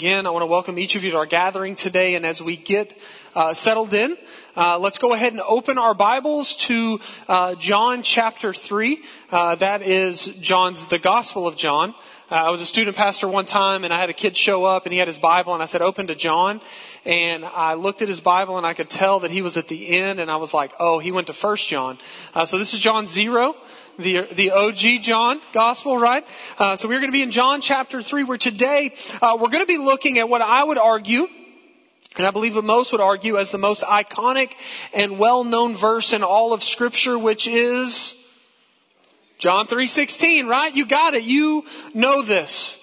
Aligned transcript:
Again, 0.00 0.26
I 0.26 0.30
want 0.30 0.40
to 0.40 0.46
welcome 0.46 0.78
each 0.78 0.96
of 0.96 1.04
you 1.04 1.10
to 1.10 1.18
our 1.18 1.26
gathering 1.26 1.74
today. 1.74 2.14
And 2.14 2.24
as 2.24 2.40
we 2.40 2.56
get 2.56 2.98
uh, 3.34 3.52
settled 3.52 3.92
in, 3.92 4.16
uh, 4.56 4.78
let's 4.78 4.96
go 4.96 5.12
ahead 5.12 5.32
and 5.32 5.42
open 5.42 5.76
our 5.76 5.92
Bibles 5.92 6.56
to 6.56 7.00
uh, 7.28 7.54
John 7.56 8.02
chapter 8.02 8.54
3. 8.54 9.02
Uh, 9.30 9.56
that 9.56 9.82
is 9.82 10.24
John's, 10.40 10.86
the 10.86 10.98
Gospel 10.98 11.46
of 11.46 11.54
John. 11.54 11.90
Uh, 12.30 12.36
I 12.36 12.48
was 12.48 12.62
a 12.62 12.66
student 12.66 12.96
pastor 12.96 13.28
one 13.28 13.44
time 13.44 13.84
and 13.84 13.92
I 13.92 14.00
had 14.00 14.08
a 14.08 14.14
kid 14.14 14.38
show 14.38 14.64
up 14.64 14.86
and 14.86 14.92
he 14.94 14.98
had 14.98 15.06
his 15.06 15.18
Bible 15.18 15.52
and 15.52 15.62
I 15.62 15.66
said, 15.66 15.82
open 15.82 16.06
to 16.06 16.14
John. 16.14 16.62
And 17.04 17.44
I 17.44 17.74
looked 17.74 18.00
at 18.00 18.08
his 18.08 18.20
Bible 18.20 18.56
and 18.56 18.64
I 18.64 18.72
could 18.72 18.88
tell 18.88 19.20
that 19.20 19.30
he 19.30 19.42
was 19.42 19.58
at 19.58 19.68
the 19.68 19.88
end 19.98 20.18
and 20.18 20.30
I 20.30 20.36
was 20.36 20.54
like, 20.54 20.72
oh, 20.80 20.98
he 20.98 21.12
went 21.12 21.26
to 21.26 21.34
first 21.34 21.68
John. 21.68 21.98
Uh, 22.32 22.46
so 22.46 22.56
this 22.56 22.72
is 22.72 22.80
John 22.80 23.06
0 23.06 23.54
the, 24.00 24.26
the 24.32 24.50
OG 24.50 25.02
John 25.02 25.40
gospel, 25.52 25.98
right? 25.98 26.26
Uh, 26.58 26.76
so 26.76 26.88
we're 26.88 27.00
going 27.00 27.10
to 27.10 27.16
be 27.16 27.22
in 27.22 27.30
John 27.30 27.60
chapter 27.60 28.02
3 28.02 28.24
where 28.24 28.38
today 28.38 28.94
uh, 29.20 29.36
we're 29.40 29.48
going 29.48 29.64
to 29.64 29.66
be 29.66 29.78
looking 29.78 30.18
at 30.18 30.28
what 30.28 30.42
I 30.42 30.64
would 30.64 30.78
argue 30.78 31.26
and 32.16 32.26
I 32.26 32.32
believe 32.32 32.56
what 32.56 32.64
most 32.64 32.90
would 32.92 33.00
argue 33.00 33.38
as 33.38 33.50
the 33.50 33.58
most 33.58 33.82
iconic 33.82 34.54
and 34.92 35.18
well-known 35.18 35.76
verse 35.76 36.12
in 36.12 36.24
all 36.24 36.52
of 36.52 36.64
scripture, 36.64 37.16
which 37.16 37.46
is 37.46 38.16
John 39.38 39.68
3.16, 39.68 40.48
right? 40.48 40.74
You 40.74 40.86
got 40.86 41.14
it. 41.14 41.22
You 41.22 41.64
know 41.94 42.22
this. 42.22 42.80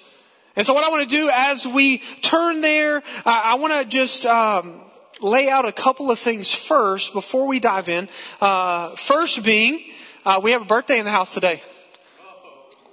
And 0.55 0.66
so 0.66 0.73
what 0.73 0.86
I 0.86 0.89
want 0.89 1.09
to 1.09 1.16
do 1.16 1.30
as 1.30 1.67
we 1.67 1.99
turn 2.22 2.61
there, 2.61 3.03
I, 3.25 3.55
want 3.55 3.73
to 3.73 3.86
just, 3.86 4.25
um, 4.25 4.81
lay 5.22 5.49
out 5.49 5.66
a 5.66 5.72
couple 5.72 6.09
of 6.09 6.20
things 6.20 6.53
first 6.53 7.13
before 7.13 7.47
we 7.47 7.59
dive 7.59 7.89
in. 7.89 8.09
Uh, 8.39 8.95
first 8.95 9.44
being, 9.44 9.84
uh, 10.27 10.41
we 10.44 10.52
have 10.52 10.62
a 10.62 10.66
birthday 10.66 10.99
in 10.99 11.05
the 11.05 11.12
house 11.12 11.34
today. 11.34 11.63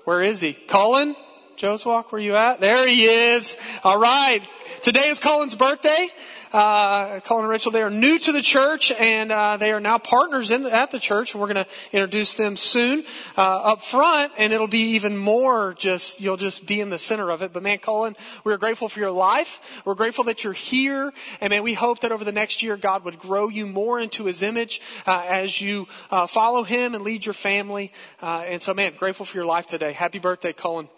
Where 0.05 0.23
is 0.23 0.41
he? 0.41 0.53
Colin? 0.55 1.17
Joe's 1.57 1.85
Walk, 1.85 2.13
where 2.13 2.21
you 2.21 2.37
at? 2.37 2.61
There 2.61 2.87
he 2.87 3.07
is. 3.07 3.57
All 3.83 3.99
right. 3.99 4.41
Today 4.83 5.09
is 5.09 5.19
Colin's 5.19 5.57
birthday 5.57 6.09
uh, 6.55 7.19
Colin 7.21 7.43
and 7.43 7.51
Rachel, 7.51 7.73
they 7.73 7.83
are 7.83 7.91
new 7.91 8.17
to 8.17 8.31
the 8.31 8.41
church 8.41 8.93
and 8.93 9.33
uh, 9.33 9.57
they 9.57 9.73
are 9.73 9.81
now 9.81 9.99
partners 9.99 10.53
in 10.53 10.63
the, 10.63 10.73
at 10.73 10.93
the 10.93 11.01
church. 11.01 11.35
We're 11.35 11.53
going 11.53 11.65
to 11.65 11.67
introduce 11.91 12.35
them 12.35 12.57
soon 12.57 13.05
uh, 13.37 13.41
up 13.41 13.83
front, 13.83 14.33
and 14.39 14.53
it'll 14.53 14.69
be 14.69 14.95
even 14.95 15.17
more. 15.17 15.75
Just 15.75 16.21
you'll 16.21 16.37
just 16.37 16.65
be 16.65 16.81
in 16.81 16.91
the 16.91 16.99
center 16.99 17.31
of 17.31 17.43
it. 17.43 17.53
But 17.53 17.65
man, 17.65 17.79
Colin, 17.79 18.15
we're 18.45 18.57
grateful 18.57 18.89
for 18.89 19.01
your 19.01 19.11
life. 19.11 19.83
We're 19.85 19.97
grateful 19.97 20.23
that 20.25 20.45
you're 20.45 20.53
here, 20.53 21.13
and 21.41 21.51
man, 21.51 21.65
we 21.65 21.75
hope 21.75 22.03
that 22.03 22.13
over 22.13 22.25
the 22.25 22.31
next 22.31 22.63
year, 22.63 22.77
God 22.77 23.05
would 23.05 23.19
grow 23.19 23.49
you 23.49 23.67
more 23.67 23.99
into 23.99 24.27
His 24.27 24.41
image 24.41 24.81
uh, 25.09 25.25
as 25.29 25.61
you 25.61 25.89
uh, 26.13 26.29
follow 26.29 26.63
Him 26.63 26.95
and 26.95 27.03
lead 27.03 27.27
your 27.27 27.33
family. 27.33 27.93
Uh, 28.23 28.45
and 28.47 28.63
so, 28.63 28.73
man, 28.73 28.93
grateful 28.97 29.27
for 29.27 29.37
your 29.37 29.47
life 29.47 29.67
today. 29.67 29.93
Happy 29.93 30.21
birthday, 30.21 30.53
Colin. 30.53 30.89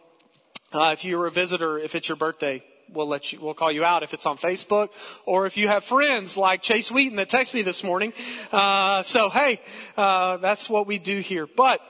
if 0.74 1.02
you're 1.02 1.26
a 1.26 1.30
visitor, 1.30 1.78
if 1.78 1.94
it's 1.94 2.10
your 2.10 2.16
birthday, 2.16 2.62
we'll 2.92 3.08
let 3.08 3.32
you, 3.32 3.40
we'll 3.40 3.54
call 3.54 3.70
you 3.70 3.84
out 3.84 4.02
if 4.02 4.14
it's 4.14 4.26
on 4.26 4.38
Facebook 4.38 4.90
or 5.24 5.46
if 5.46 5.56
you 5.56 5.68
have 5.68 5.84
friends 5.84 6.36
like 6.36 6.62
Chase 6.62 6.90
Wheaton 6.90 7.16
that 7.16 7.28
text 7.28 7.54
me 7.54 7.62
this 7.62 7.82
morning. 7.82 8.12
Uh, 8.52 9.02
so 9.02 9.28
hey, 9.30 9.60
uh, 9.96 10.36
that's 10.38 10.68
what 10.68 10.86
we 10.86 10.98
do 10.98 11.20
here. 11.20 11.46
But 11.46 11.80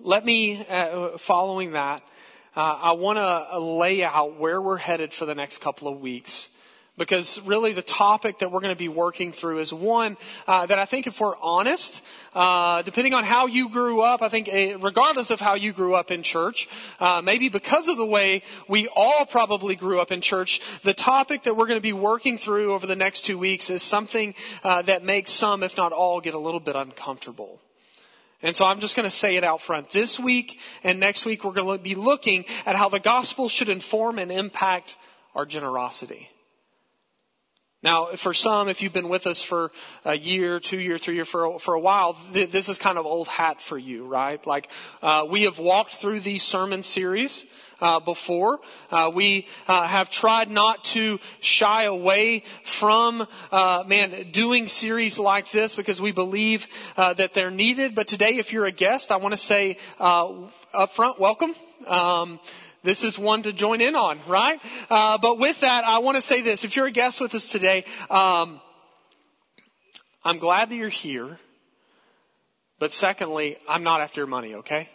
let 0.00 0.24
me, 0.24 0.64
uh, 0.68 1.18
following 1.18 1.72
that, 1.72 2.02
uh, 2.56 2.60
I 2.60 2.92
want 2.92 3.18
to 3.18 3.58
lay 3.58 4.02
out 4.02 4.38
where 4.38 4.60
we're 4.60 4.76
headed 4.76 5.12
for 5.12 5.26
the 5.26 5.34
next 5.34 5.58
couple 5.58 5.88
of 5.88 6.00
weeks 6.00 6.48
because 6.98 7.40
really 7.42 7.72
the 7.72 7.82
topic 7.82 8.40
that 8.40 8.50
we're 8.50 8.60
going 8.60 8.74
to 8.74 8.78
be 8.78 8.88
working 8.88 9.32
through 9.32 9.58
is 9.58 9.72
one 9.72 10.16
uh, 10.46 10.66
that 10.66 10.78
I 10.78 10.84
think 10.84 11.06
if 11.06 11.20
we're 11.20 11.36
honest, 11.38 12.02
uh, 12.34 12.82
depending 12.82 13.14
on 13.14 13.24
how 13.24 13.46
you 13.46 13.68
grew 13.68 14.00
up, 14.00 14.20
I 14.20 14.28
think 14.28 14.48
uh, 14.48 14.78
regardless 14.78 15.30
of 15.30 15.40
how 15.40 15.54
you 15.54 15.72
grew 15.72 15.94
up 15.94 16.10
in 16.10 16.22
church, 16.22 16.68
uh, 17.00 17.22
maybe 17.22 17.48
because 17.48 17.88
of 17.88 17.96
the 17.96 18.06
way 18.06 18.42
we 18.68 18.88
all 18.88 19.24
probably 19.24 19.76
grew 19.76 20.00
up 20.00 20.12
in 20.12 20.20
church, 20.20 20.60
the 20.82 20.94
topic 20.94 21.44
that 21.44 21.56
we're 21.56 21.66
going 21.66 21.78
to 21.78 21.80
be 21.80 21.92
working 21.92 22.36
through 22.36 22.74
over 22.74 22.86
the 22.86 22.96
next 22.96 23.24
two 23.24 23.38
weeks 23.38 23.70
is 23.70 23.82
something 23.82 24.34
uh, 24.64 24.82
that 24.82 25.04
makes 25.04 25.30
some, 25.30 25.62
if 25.62 25.76
not 25.76 25.92
all, 25.92 26.20
get 26.20 26.34
a 26.34 26.38
little 26.38 26.60
bit 26.60 26.76
uncomfortable. 26.76 27.60
And 28.42 28.54
so 28.54 28.64
I'm 28.64 28.80
just 28.80 28.94
going 28.94 29.04
to 29.04 29.14
say 29.14 29.36
it 29.36 29.42
out 29.42 29.60
front. 29.60 29.90
This 29.90 30.20
week 30.20 30.60
and 30.84 31.00
next 31.00 31.24
week 31.24 31.44
we're 31.44 31.52
going 31.52 31.78
to 31.78 31.82
be 31.82 31.96
looking 31.96 32.44
at 32.66 32.76
how 32.76 32.88
the 32.88 33.00
gospel 33.00 33.48
should 33.48 33.68
inform 33.68 34.18
and 34.18 34.30
impact 34.30 34.96
our 35.34 35.44
generosity. 35.44 36.28
Now, 37.80 38.16
for 38.16 38.34
some, 38.34 38.68
if 38.68 38.82
you've 38.82 38.92
been 38.92 39.08
with 39.08 39.28
us 39.28 39.40
for 39.40 39.70
a 40.04 40.18
year, 40.18 40.58
two 40.58 40.80
year, 40.80 40.98
three 40.98 41.14
year, 41.14 41.24
for, 41.24 41.60
for 41.60 41.74
a 41.74 41.80
while, 41.80 42.16
th- 42.32 42.50
this 42.50 42.68
is 42.68 42.76
kind 42.76 42.98
of 42.98 43.06
old 43.06 43.28
hat 43.28 43.62
for 43.62 43.78
you, 43.78 44.04
right? 44.04 44.44
Like, 44.44 44.68
uh, 45.00 45.24
we 45.30 45.44
have 45.44 45.60
walked 45.60 45.94
through 45.94 46.20
these 46.20 46.42
sermon 46.42 46.82
series. 46.82 47.44
Uh, 47.80 48.00
before. 48.00 48.58
Uh, 48.90 49.08
we 49.14 49.46
uh, 49.68 49.86
have 49.86 50.10
tried 50.10 50.50
not 50.50 50.82
to 50.82 51.20
shy 51.40 51.84
away 51.84 52.42
from, 52.64 53.24
uh, 53.52 53.84
man, 53.86 54.32
doing 54.32 54.66
series 54.66 55.16
like 55.16 55.48
this 55.52 55.76
because 55.76 56.02
we 56.02 56.10
believe 56.10 56.66
uh, 56.96 57.14
that 57.14 57.34
they're 57.34 57.52
needed. 57.52 57.94
But 57.94 58.08
today, 58.08 58.38
if 58.38 58.52
you're 58.52 58.66
a 58.66 58.72
guest, 58.72 59.12
I 59.12 59.18
want 59.18 59.32
to 59.32 59.38
say 59.38 59.76
up 60.00 60.90
front, 60.90 61.20
welcome. 61.20 61.54
Um, 61.86 62.40
this 62.88 63.04
is 63.04 63.18
one 63.18 63.42
to 63.42 63.52
join 63.52 63.82
in 63.82 63.94
on, 63.94 64.18
right? 64.26 64.58
Uh, 64.88 65.18
but 65.18 65.38
with 65.38 65.60
that, 65.60 65.84
I 65.84 65.98
want 65.98 66.16
to 66.16 66.22
say 66.22 66.40
this. 66.40 66.64
If 66.64 66.74
you're 66.74 66.86
a 66.86 66.90
guest 66.90 67.20
with 67.20 67.34
us 67.34 67.46
today, 67.46 67.84
um, 68.08 68.62
I'm 70.24 70.38
glad 70.38 70.70
that 70.70 70.74
you're 70.74 70.88
here. 70.88 71.38
But 72.78 72.94
secondly, 72.94 73.58
I'm 73.68 73.82
not 73.82 74.00
after 74.00 74.20
your 74.20 74.26
money, 74.26 74.54
okay? 74.54 74.88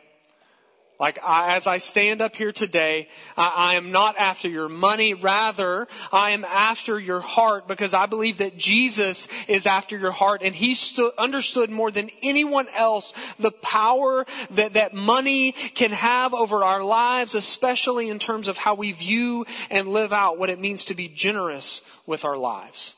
Like, 0.99 1.19
I, 1.23 1.55
as 1.55 1.65
I 1.67 1.79
stand 1.79 2.21
up 2.21 2.35
here 2.35 2.51
today, 2.51 3.09
I, 3.35 3.53
I 3.55 3.73
am 3.75 3.91
not 3.91 4.17
after 4.17 4.47
your 4.47 4.69
money. 4.69 5.13
Rather, 5.13 5.87
I 6.11 6.31
am 6.31 6.45
after 6.45 6.99
your 6.99 7.19
heart 7.19 7.67
because 7.67 7.93
I 7.93 8.05
believe 8.05 8.37
that 8.37 8.57
Jesus 8.57 9.27
is 9.47 9.65
after 9.65 9.97
your 9.97 10.11
heart 10.11 10.41
and 10.43 10.55
he 10.55 10.75
stu- 10.75 11.11
understood 11.17 11.69
more 11.69 11.91
than 11.91 12.09
anyone 12.21 12.67
else 12.75 13.13
the 13.39 13.51
power 13.51 14.25
that, 14.51 14.73
that 14.73 14.93
money 14.93 15.51
can 15.51 15.91
have 15.91 16.33
over 16.33 16.63
our 16.63 16.83
lives, 16.83 17.35
especially 17.35 18.09
in 18.09 18.19
terms 18.19 18.47
of 18.47 18.57
how 18.57 18.75
we 18.75 18.91
view 18.91 19.45
and 19.69 19.89
live 19.89 20.13
out 20.13 20.37
what 20.37 20.49
it 20.49 20.59
means 20.59 20.85
to 20.85 20.95
be 20.95 21.07
generous 21.07 21.81
with 22.05 22.23
our 22.23 22.37
lives. 22.37 22.95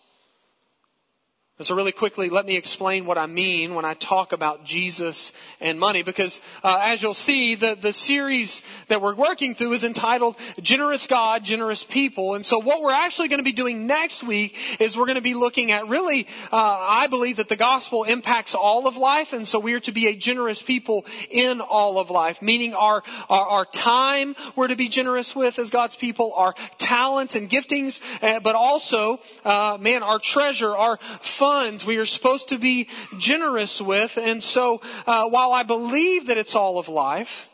And 1.57 1.65
so 1.65 1.73
really 1.73 1.93
quickly, 1.93 2.29
let 2.29 2.45
me 2.45 2.57
explain 2.57 3.05
what 3.05 3.17
I 3.17 3.27
mean 3.27 3.75
when 3.75 3.85
I 3.85 3.93
talk 3.93 4.33
about 4.33 4.65
Jesus 4.65 5.31
and 5.61 5.79
money, 5.79 6.03
because 6.03 6.41
uh, 6.65 6.81
as 6.83 7.01
you'll 7.01 7.13
see, 7.13 7.55
the, 7.55 7.77
the 7.79 7.93
series 7.93 8.61
that 8.89 9.01
we're 9.01 9.15
working 9.15 9.55
through 9.55 9.71
is 9.71 9.85
entitled 9.85 10.35
Generous 10.61 11.07
God, 11.07 11.45
Generous 11.45 11.81
People. 11.81 12.35
And 12.35 12.45
so 12.45 12.59
what 12.59 12.81
we're 12.81 12.91
actually 12.91 13.29
going 13.29 13.39
to 13.39 13.43
be 13.45 13.53
doing 13.53 13.87
next 13.87 14.21
week 14.21 14.57
is 14.81 14.97
we're 14.97 15.05
going 15.05 15.15
to 15.15 15.21
be 15.21 15.33
looking 15.33 15.71
at 15.71 15.87
really, 15.87 16.27
uh, 16.51 16.57
I 16.57 17.07
believe 17.07 17.37
that 17.37 17.47
the 17.47 17.55
gospel 17.55 18.03
impacts 18.03 18.53
all 18.53 18.85
of 18.85 18.97
life, 18.97 19.31
and 19.31 19.47
so 19.47 19.57
we 19.57 19.75
are 19.75 19.79
to 19.79 19.93
be 19.93 20.07
a 20.07 20.13
generous 20.13 20.61
people 20.61 21.05
in 21.29 21.61
all 21.61 21.99
of 21.99 22.09
life, 22.09 22.41
meaning 22.41 22.73
our, 22.73 23.01
our, 23.29 23.47
our 23.47 23.65
time 23.65 24.35
we're 24.57 24.67
to 24.67 24.75
be 24.75 24.89
generous 24.89 25.33
with 25.33 25.57
as 25.57 25.69
God's 25.69 25.95
people, 25.95 26.33
our 26.35 26.53
talents 26.77 27.33
and 27.33 27.49
giftings, 27.49 28.01
uh, 28.21 28.41
but 28.41 28.55
also, 28.55 29.21
uh, 29.45 29.77
man, 29.79 30.03
our 30.03 30.19
treasure, 30.19 30.75
our 30.75 30.99
funds 31.45 31.85
we 31.85 31.97
are 31.97 32.07
supposed 32.07 32.49
to 32.49 32.57
be 32.57 32.89
generous 33.19 33.79
with. 33.79 34.17
And 34.17 34.41
so, 34.41 34.81
uh, 35.05 35.29
while 35.29 35.51
I 35.51 35.61
believe 35.61 36.25
that 36.25 36.39
it's 36.39 36.55
all 36.55 36.79
of 36.79 36.89
life, 36.89 37.47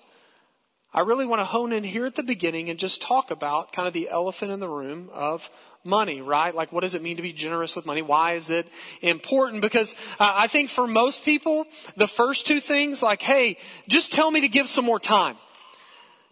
I 0.94 1.02
really 1.02 1.26
want 1.26 1.42
to 1.42 1.46
hone 1.46 1.74
in 1.74 1.84
here 1.84 2.06
at 2.06 2.16
the 2.16 2.24
beginning 2.24 2.70
and 2.70 2.80
just 2.80 3.02
talk 3.02 3.32
about 3.32 3.74
kind 3.74 3.90
of 3.90 3.94
the 3.94 4.08
elephant 4.10 4.50
in 4.50 4.62
the 4.62 4.70
room 4.70 5.10
of 5.12 5.50
money, 5.84 6.22
right? 6.22 6.56
Like, 6.56 6.72
what 6.72 6.82
does 6.82 6.96
it 6.96 7.02
mean 7.02 7.18
to 7.18 7.22
be 7.22 7.34
generous 7.34 7.76
with 7.76 7.86
money? 7.86 8.02
Why 8.02 8.36
is 8.36 8.50
it 8.50 8.66
important? 9.02 9.62
Because 9.62 9.94
uh, 10.20 10.32
I 10.46 10.48
think 10.48 10.70
for 10.70 10.88
most 10.88 11.26
people, 11.26 11.66
the 11.98 12.08
first 12.08 12.48
two 12.48 12.62
things, 12.62 13.04
like, 13.04 13.22
hey, 13.22 13.58
just 13.90 14.14
tell 14.14 14.32
me 14.32 14.40
to 14.40 14.48
give 14.48 14.70
some 14.70 14.86
more 14.86 15.02
time. 15.02 15.36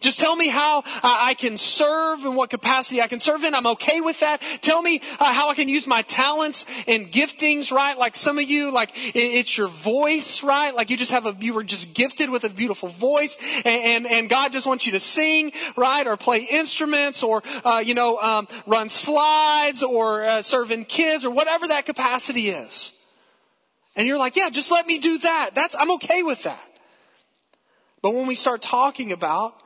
Just 0.02 0.18
tell 0.18 0.36
me 0.36 0.48
how 0.48 0.84
I 1.04 1.34
can 1.34 1.58
serve 1.58 2.24
and 2.24 2.36
what 2.36 2.50
capacity 2.50 3.02
I 3.02 3.08
can 3.08 3.20
serve 3.20 3.44
in. 3.44 3.54
I'm 3.54 3.68
okay 3.68 4.00
with 4.00 4.22
that. 4.22 4.42
Tell 4.62 4.82
me 4.82 5.02
uh, 5.20 5.34
how 5.34 5.50
I 5.50 5.56
can 5.56 5.68
use 5.68 5.86
my 5.86 6.04
talents 6.04 6.66
and 6.88 7.12
giftings, 7.12 7.70
right? 7.70 7.98
Like 7.98 8.16
some 8.16 8.38
of 8.40 8.50
you, 8.50 8.72
like 8.72 8.92
it's 8.96 9.58
your 9.58 9.68
voice, 9.68 10.42
right? 10.42 10.74
Like 10.74 10.90
you 10.90 10.96
just 10.96 11.12
have 11.12 11.26
a, 11.26 11.36
you 11.42 11.54
were 11.54 11.66
just 11.66 11.94
gifted 11.94 12.30
with 12.30 12.46
a 12.46 12.50
beautiful 12.50 12.88
voice 12.88 13.38
and, 13.66 14.06
and, 14.06 14.08
and 14.08 14.30
God 14.30 14.54
just 14.54 14.66
wants 14.66 14.86
you 14.86 14.94
to 14.94 15.02
sing, 15.02 15.52
right? 15.76 16.08
Or 16.08 16.16
play 16.16 16.44
instruments 16.44 17.22
or, 17.22 17.44
uh, 17.66 17.84
you 17.86 17.94
know, 17.94 18.18
um, 18.20 18.48
run 18.66 18.88
slides 18.88 19.84
or 19.84 20.24
uh, 20.24 20.42
serve 20.42 20.72
in 20.72 20.86
kids 20.86 21.26
or 21.26 21.32
whatever 21.32 21.68
that 21.68 21.86
capacity 21.86 22.50
is. 22.50 22.94
And 23.98 24.08
you're 24.08 24.18
like, 24.18 24.38
yeah, 24.38 24.50
just 24.50 24.72
let 24.72 24.88
me 24.88 25.00
do 25.00 25.18
that. 25.18 25.52
That's, 25.56 25.76
I'm 25.78 25.92
okay 25.96 26.24
with 26.24 26.44
that. 26.44 26.64
But 28.02 28.14
when 28.14 28.28
we 28.28 28.36
start 28.36 28.62
talking 28.62 29.12
about 29.12 29.62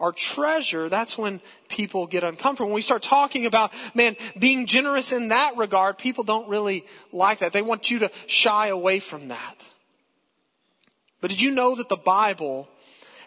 our 0.00 0.12
treasure, 0.12 0.88
that's 0.88 1.18
when 1.18 1.40
people 1.68 2.06
get 2.06 2.24
uncomfortable. 2.24 2.68
When 2.68 2.74
we 2.74 2.82
start 2.82 3.02
talking 3.02 3.46
about, 3.46 3.72
man, 3.94 4.16
being 4.38 4.66
generous 4.66 5.12
in 5.12 5.28
that 5.28 5.56
regard, 5.56 5.98
people 5.98 6.24
don't 6.24 6.48
really 6.48 6.84
like 7.12 7.40
that. 7.40 7.52
They 7.52 7.62
want 7.62 7.90
you 7.90 8.00
to 8.00 8.10
shy 8.26 8.68
away 8.68 9.00
from 9.00 9.28
that. 9.28 9.56
But 11.20 11.30
did 11.30 11.40
you 11.40 11.50
know 11.50 11.74
that 11.74 11.88
the 11.88 11.96
Bible 11.96 12.68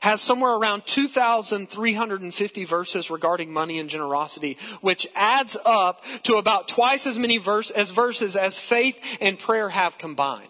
has 0.01 0.19
somewhere 0.21 0.53
around 0.53 0.88
2,350 0.88 2.65
verses 2.65 3.09
regarding 3.12 3.53
money 3.53 3.77
and 3.77 3.89
generosity, 3.89 4.57
which 4.81 5.07
adds 5.13 5.56
up 5.63 6.03
to 6.24 6.35
about 6.35 6.67
twice 6.67 7.06
as 7.06 7.19
many 7.19 7.38
verse, 7.38 7.69
as 7.69 7.91
verses 7.91 8.35
as 8.35 8.57
faith 8.57 9.00
and 9.19 9.38
prayer 9.38 9.69
have 9.69 9.97
combined. 9.97 10.47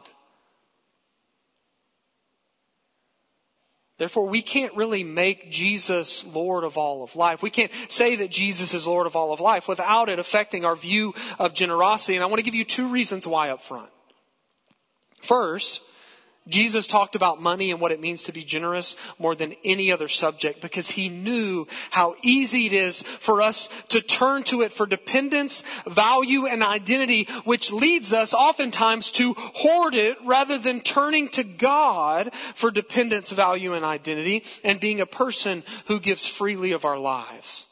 Therefore, 4.02 4.26
we 4.26 4.42
can't 4.42 4.76
really 4.76 5.04
make 5.04 5.52
Jesus 5.52 6.26
Lord 6.26 6.64
of 6.64 6.76
all 6.76 7.04
of 7.04 7.16
life. 7.16 7.44
We 7.44 7.52
can't 7.52 7.72
say 7.88 8.16
that 8.16 8.32
Jesus 8.32 8.74
is 8.74 8.88
Lord 8.88 9.06
of 9.06 9.16
all 9.16 9.32
of 9.32 9.40
life 9.40 9.68
without 9.68 10.10
it 10.10 10.18
affecting 10.18 10.66
our 10.66 10.76
view 10.76 11.14
of 11.38 11.54
generosity. 11.54 12.16
And 12.16 12.24
I 12.24 12.26
want 12.26 12.40
to 12.40 12.44
give 12.44 12.56
you 12.56 12.66
two 12.66 12.88
reasons 12.88 13.28
why 13.28 13.52
up 13.52 13.62
front. 13.62 13.92
First, 15.22 15.82
Jesus 16.52 16.88
talked 16.88 17.16
about 17.16 17.42
money 17.42 17.72
and 17.72 17.80
what 17.80 17.92
it 17.92 18.02
means 18.02 18.24
to 18.24 18.32
be 18.32 18.44
generous 18.44 18.96
more 19.18 19.36
than 19.36 19.56
any 19.64 19.92
other 19.92 20.08
subject 20.08 20.62
because 20.62 20.92
he 20.92 21.10
knew 21.10 21.66
how 21.90 22.16
easy 22.22 22.68
it 22.68 22.74
is 22.74 23.02
for 23.20 23.42
us 23.42 23.70
to 23.90 24.02
turn 24.02 24.44
to 24.44 24.62
it 24.62 24.74
for 24.74 24.86
dependence, 24.86 25.64
value, 25.88 26.46
and 26.46 26.64
identity, 26.64 27.28
which 27.46 27.72
leads 27.72 28.14
us 28.14 28.34
oftentimes 28.34 29.12
to 29.14 29.34
hoard 29.38 29.96
it 29.96 30.18
rather 30.26 30.58
than 30.58 30.82
turning 30.82 31.30
to 31.30 31.44
God 31.44 32.32
for 32.54 32.72
dependence, 32.72 33.32
value, 33.32 33.74
and 33.74 33.86
identity 33.86 34.44
and 34.64 34.80
being 34.80 35.02
a 35.02 35.06
person 35.06 35.64
who 35.88 36.00
gives 36.00 36.26
freely 36.26 36.72
of 36.74 36.86
our 36.86 37.00
lives. 37.00 37.68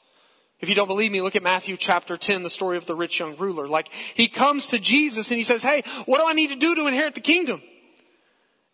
If 0.60 0.68
you 0.68 0.76
don't 0.76 0.88
believe 0.88 1.12
me, 1.12 1.22
look 1.22 1.38
at 1.38 1.44
Matthew 1.44 1.78
chapter 1.78 2.18
10, 2.18 2.44
the 2.44 2.50
story 2.50 2.76
of 2.76 2.86
the 2.86 2.96
rich 2.96 3.20
young 3.20 3.38
ruler. 3.38 3.68
Like, 3.68 3.90
he 4.14 4.28
comes 4.28 4.68
to 4.68 4.80
Jesus 4.80 5.31
and 5.31 5.38
he 5.38 5.44
says, 5.44 5.64
Hey, 5.64 5.84
what 6.06 6.20
do 6.20 6.28
I 6.28 6.34
need 6.34 6.50
to 6.50 6.56
do 6.56 6.76
to 6.76 6.88
inherit 6.88 7.16
the 7.16 7.22
kingdom? 7.22 7.62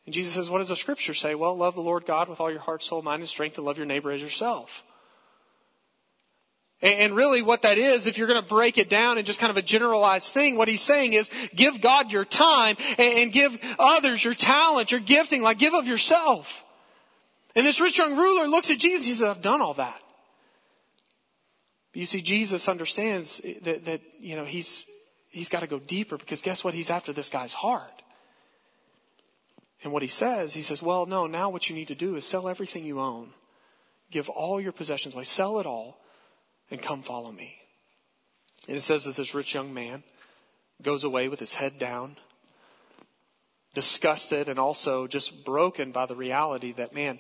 And 0.05 0.13
Jesus 0.13 0.33
says, 0.33 0.49
what 0.49 0.59
does 0.59 0.69
the 0.69 0.75
scripture 0.75 1.13
say? 1.13 1.35
Well, 1.35 1.57
love 1.57 1.75
the 1.75 1.81
Lord 1.81 2.05
God 2.05 2.29
with 2.29 2.39
all 2.39 2.51
your 2.51 2.59
heart, 2.59 2.83
soul, 2.83 3.01
mind, 3.01 3.21
and 3.21 3.29
strength, 3.29 3.57
and 3.57 3.65
love 3.65 3.77
your 3.77 3.87
neighbor 3.87 4.11
as 4.11 4.21
yourself. 4.21 4.83
And 6.81 7.15
really 7.15 7.41
what 7.41 7.63
that 7.63 7.77
is, 7.79 8.05
if 8.05 8.17
you're 8.17 8.27
going 8.27 8.41
to 8.41 8.47
break 8.47 8.77
it 8.77 8.89
down 8.89 9.17
in 9.17 9.25
just 9.25 9.39
kind 9.39 9.49
of 9.49 9.57
a 9.57 9.61
generalized 9.61 10.33
thing, 10.33 10.55
what 10.55 10.67
he's 10.67 10.81
saying 10.81 11.13
is 11.13 11.31
give 11.55 11.81
God 11.81 12.11
your 12.11 12.25
time 12.25 12.75
and 12.99 13.31
give 13.31 13.57
others 13.79 14.23
your 14.23 14.35
talent, 14.35 14.91
your 14.91 14.99
gifting, 14.99 15.41
like 15.41 15.57
give 15.57 15.73
of 15.73 15.87
yourself. 15.87 16.63
And 17.55 17.65
this 17.65 17.79
rich 17.79 17.97
young 17.97 18.15
ruler 18.15 18.47
looks 18.47 18.69
at 18.69 18.77
Jesus 18.77 19.01
and 19.01 19.07
he 19.07 19.13
says, 19.13 19.29
I've 19.29 19.41
done 19.41 19.61
all 19.61 19.73
that. 19.75 19.99
But 21.93 22.01
you 22.01 22.05
see, 22.05 22.21
Jesus 22.21 22.67
understands 22.67 23.41
that, 23.61 23.85
that 23.85 24.01
you 24.19 24.35
know, 24.35 24.43
he's, 24.43 24.85
he's 25.29 25.49
got 25.49 25.61
to 25.61 25.67
go 25.67 25.79
deeper 25.79 26.17
because 26.17 26.41
guess 26.41 26.63
what? 26.63 26.73
He's 26.73 26.89
after 26.89 27.13
this 27.13 27.29
guy's 27.29 27.53
heart. 27.53 27.94
And 29.85 29.93
what 29.93 30.01
he 30.01 30.09
says, 30.09 30.55
he 30.55 30.63
says, 30.63 30.81
well, 30.81 31.05
no, 31.05 31.27
now 31.27 31.51
what 31.51 31.69
you 31.69 31.75
need 31.75 31.89
to 31.89 31.95
do 31.95 32.15
is 32.15 32.25
sell 32.25 32.49
everything 32.49 32.85
you 32.85 32.99
own. 32.99 33.29
Give 34.09 34.27
all 34.29 34.59
your 34.59 34.71
possessions 34.71 35.13
away. 35.13 35.25
Sell 35.25 35.59
it 35.59 35.67
all 35.67 35.99
and 36.71 36.81
come 36.81 37.03
follow 37.03 37.31
me. 37.31 37.57
And 38.67 38.75
it 38.75 38.81
says 38.81 39.03
that 39.03 39.15
this 39.15 39.35
rich 39.35 39.53
young 39.53 39.75
man 39.75 40.01
goes 40.81 41.03
away 41.03 41.29
with 41.29 41.39
his 41.39 41.53
head 41.53 41.77
down, 41.77 42.17
disgusted 43.75 44.49
and 44.49 44.57
also 44.57 45.05
just 45.05 45.45
broken 45.45 45.91
by 45.91 46.07
the 46.07 46.15
reality 46.15 46.71
that, 46.71 46.95
man, 46.95 47.19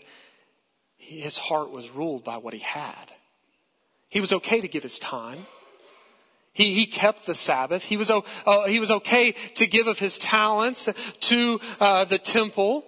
his 0.97 1.37
heart 1.37 1.69
was 1.69 1.91
ruled 1.91 2.23
by 2.23 2.37
what 2.37 2.55
he 2.55 2.61
had. 2.61 3.11
He 4.09 4.19
was 4.19 4.33
okay 4.33 4.59
to 4.59 4.67
give 4.67 4.81
his 4.81 4.97
time. 4.97 5.45
He, 6.55 6.73
he 6.73 6.85
kept 6.85 7.25
the 7.25 7.35
Sabbath. 7.35 7.83
He 7.83 7.97
was, 7.97 8.09
uh, 8.09 8.21
he 8.65 8.79
was 8.79 8.89
okay 8.89 9.33
to 9.55 9.67
give 9.67 9.87
of 9.87 9.99
his 9.99 10.17
talents 10.17 10.87
to 11.19 11.59
uh, 11.81 12.05
the 12.05 12.17
temple. 12.17 12.85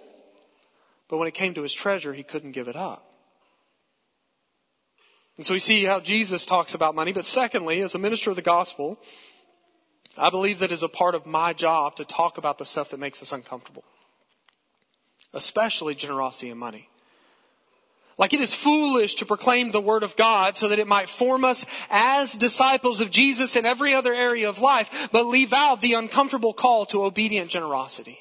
But 1.10 1.18
when 1.18 1.28
it 1.28 1.34
came 1.34 1.52
to 1.52 1.62
his 1.62 1.74
treasure, 1.74 2.14
he 2.14 2.22
couldn't 2.22 2.52
give 2.52 2.66
it 2.66 2.76
up. 2.76 3.04
And 5.36 5.44
so 5.44 5.52
we 5.52 5.60
see 5.60 5.84
how 5.84 6.00
Jesus 6.00 6.46
talks 6.46 6.72
about 6.72 6.94
money. 6.94 7.12
But 7.12 7.26
secondly, 7.26 7.82
as 7.82 7.94
a 7.94 7.98
minister 7.98 8.30
of 8.30 8.36
the 8.36 8.42
gospel, 8.42 8.98
I 10.16 10.30
believe 10.30 10.60
that 10.60 10.72
is 10.72 10.82
a 10.82 10.88
part 10.88 11.14
of 11.14 11.26
my 11.26 11.52
job 11.52 11.96
to 11.96 12.06
talk 12.06 12.38
about 12.38 12.56
the 12.56 12.64
stuff 12.64 12.88
that 12.90 12.98
makes 12.98 13.20
us 13.20 13.32
uncomfortable. 13.32 13.84
Especially 15.34 15.94
generosity 15.94 16.48
and 16.48 16.58
money. 16.58 16.88
Like 18.18 18.34
it 18.34 18.40
is 18.40 18.52
foolish 18.52 19.14
to 19.16 19.26
proclaim 19.26 19.70
the 19.70 19.80
word 19.80 20.02
of 20.02 20.16
God 20.16 20.56
so 20.56 20.68
that 20.68 20.80
it 20.80 20.88
might 20.88 21.08
form 21.08 21.44
us 21.44 21.64
as 21.88 22.32
disciples 22.32 23.00
of 23.00 23.12
Jesus 23.12 23.54
in 23.54 23.64
every 23.64 23.94
other 23.94 24.12
area 24.12 24.48
of 24.48 24.58
life, 24.58 25.08
but 25.12 25.26
leave 25.26 25.52
out 25.52 25.80
the 25.80 25.94
uncomfortable 25.94 26.52
call 26.52 26.84
to 26.86 27.04
obedient 27.04 27.48
generosity. 27.48 28.18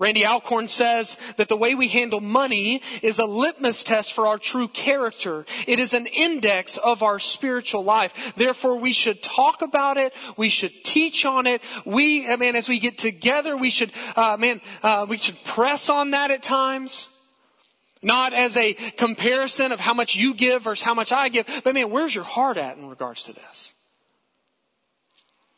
Randy 0.00 0.26
Alcorn 0.26 0.66
says 0.66 1.16
that 1.36 1.48
the 1.48 1.56
way 1.56 1.76
we 1.76 1.86
handle 1.86 2.20
money 2.20 2.82
is 3.00 3.20
a 3.20 3.24
litmus 3.24 3.84
test 3.84 4.12
for 4.12 4.26
our 4.26 4.38
true 4.38 4.66
character. 4.66 5.46
It 5.68 5.78
is 5.78 5.94
an 5.94 6.06
index 6.06 6.76
of 6.76 7.04
our 7.04 7.20
spiritual 7.20 7.84
life. 7.84 8.34
Therefore, 8.36 8.80
we 8.80 8.92
should 8.92 9.22
talk 9.22 9.62
about 9.62 9.96
it. 9.96 10.12
We 10.36 10.48
should 10.48 10.82
teach 10.82 11.24
on 11.24 11.46
it. 11.46 11.62
We, 11.84 12.28
I 12.28 12.34
mean, 12.34 12.56
as 12.56 12.68
we 12.68 12.80
get 12.80 12.98
together, 12.98 13.56
we 13.56 13.70
should, 13.70 13.92
uh, 14.16 14.36
man, 14.36 14.60
uh, 14.82 15.06
we 15.08 15.18
should 15.18 15.42
press 15.44 15.88
on 15.88 16.10
that 16.10 16.32
at 16.32 16.42
times. 16.42 17.08
Not 18.04 18.34
as 18.34 18.56
a 18.58 18.74
comparison 18.74 19.72
of 19.72 19.80
how 19.80 19.94
much 19.94 20.14
you 20.14 20.34
give 20.34 20.62
versus 20.62 20.84
how 20.84 20.92
much 20.92 21.10
I 21.10 21.30
give, 21.30 21.46
but 21.64 21.74
man, 21.74 21.90
where's 21.90 22.14
your 22.14 22.24
heart 22.24 22.58
at 22.58 22.76
in 22.76 22.88
regards 22.88 23.22
to 23.24 23.32
this? 23.32 23.72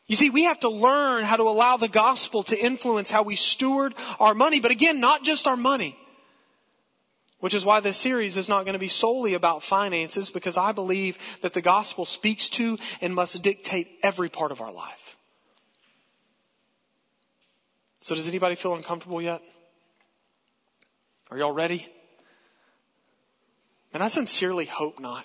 You 0.07 0.15
see, 0.15 0.31
we 0.31 0.45
have 0.45 0.61
to 0.61 0.69
learn 0.69 1.25
how 1.25 1.35
to 1.35 1.43
allow 1.43 1.77
the 1.77 1.89
gospel 1.89 2.45
to 2.45 2.57
influence 2.57 3.11
how 3.11 3.25
we 3.25 3.35
steward 3.35 3.95
our 4.21 4.33
money, 4.33 4.61
but 4.61 4.71
again, 4.71 5.01
not 5.01 5.25
just 5.25 5.49
our 5.49 5.57
money. 5.57 5.99
Which 7.41 7.53
is 7.53 7.65
why 7.65 7.81
this 7.81 7.99
series 7.99 8.37
is 8.37 8.49
not 8.49 8.65
going 8.65 8.75
to 8.75 8.79
be 8.79 8.89
solely 8.89 9.35
about 9.35 9.63
finances 9.63 10.31
because 10.31 10.57
I 10.57 10.71
believe 10.71 11.19
that 11.43 11.53
the 11.53 11.61
gospel 11.61 12.05
speaks 12.05 12.49
to 12.51 12.79
and 13.01 13.15
must 13.15 13.43
dictate 13.43 13.89
every 14.03 14.29
part 14.29 14.53
of 14.53 14.61
our 14.61 14.73
life. 14.73 15.17
So 18.01 18.15
does 18.15 18.29
anybody 18.29 18.55
feel 18.55 18.75
uncomfortable 18.75 19.21
yet? 19.21 19.43
Are 21.31 21.37
y'all 21.37 21.53
ready? 21.53 21.89
And 23.97 24.05
I 24.05 24.09
sincerely 24.09 24.67
hope 24.67 25.01
not. 25.01 25.25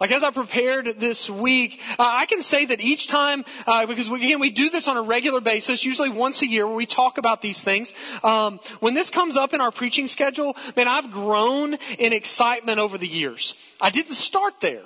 Like 0.00 0.10
as 0.10 0.24
I 0.24 0.32
prepared 0.32 0.98
this 0.98 1.30
week, 1.30 1.80
uh, 1.92 1.94
I 2.04 2.26
can 2.26 2.42
say 2.42 2.66
that 2.66 2.80
each 2.80 3.06
time, 3.06 3.44
uh, 3.68 3.86
because 3.86 4.10
we, 4.10 4.18
again 4.18 4.40
we 4.40 4.50
do 4.50 4.68
this 4.68 4.88
on 4.88 4.96
a 4.96 5.02
regular 5.02 5.40
basis, 5.40 5.84
usually 5.84 6.10
once 6.10 6.42
a 6.42 6.48
year, 6.48 6.66
where 6.66 6.74
we 6.74 6.86
talk 6.86 7.18
about 7.18 7.40
these 7.40 7.62
things. 7.62 7.94
Um, 8.24 8.58
when 8.80 8.94
this 8.94 9.10
comes 9.10 9.36
up 9.36 9.54
in 9.54 9.60
our 9.60 9.70
preaching 9.70 10.08
schedule, 10.08 10.56
man, 10.74 10.88
I've 10.88 11.12
grown 11.12 11.74
in 12.00 12.12
excitement 12.12 12.80
over 12.80 12.98
the 12.98 13.06
years. 13.06 13.54
I 13.80 13.90
didn't 13.90 14.14
start 14.14 14.54
there. 14.60 14.82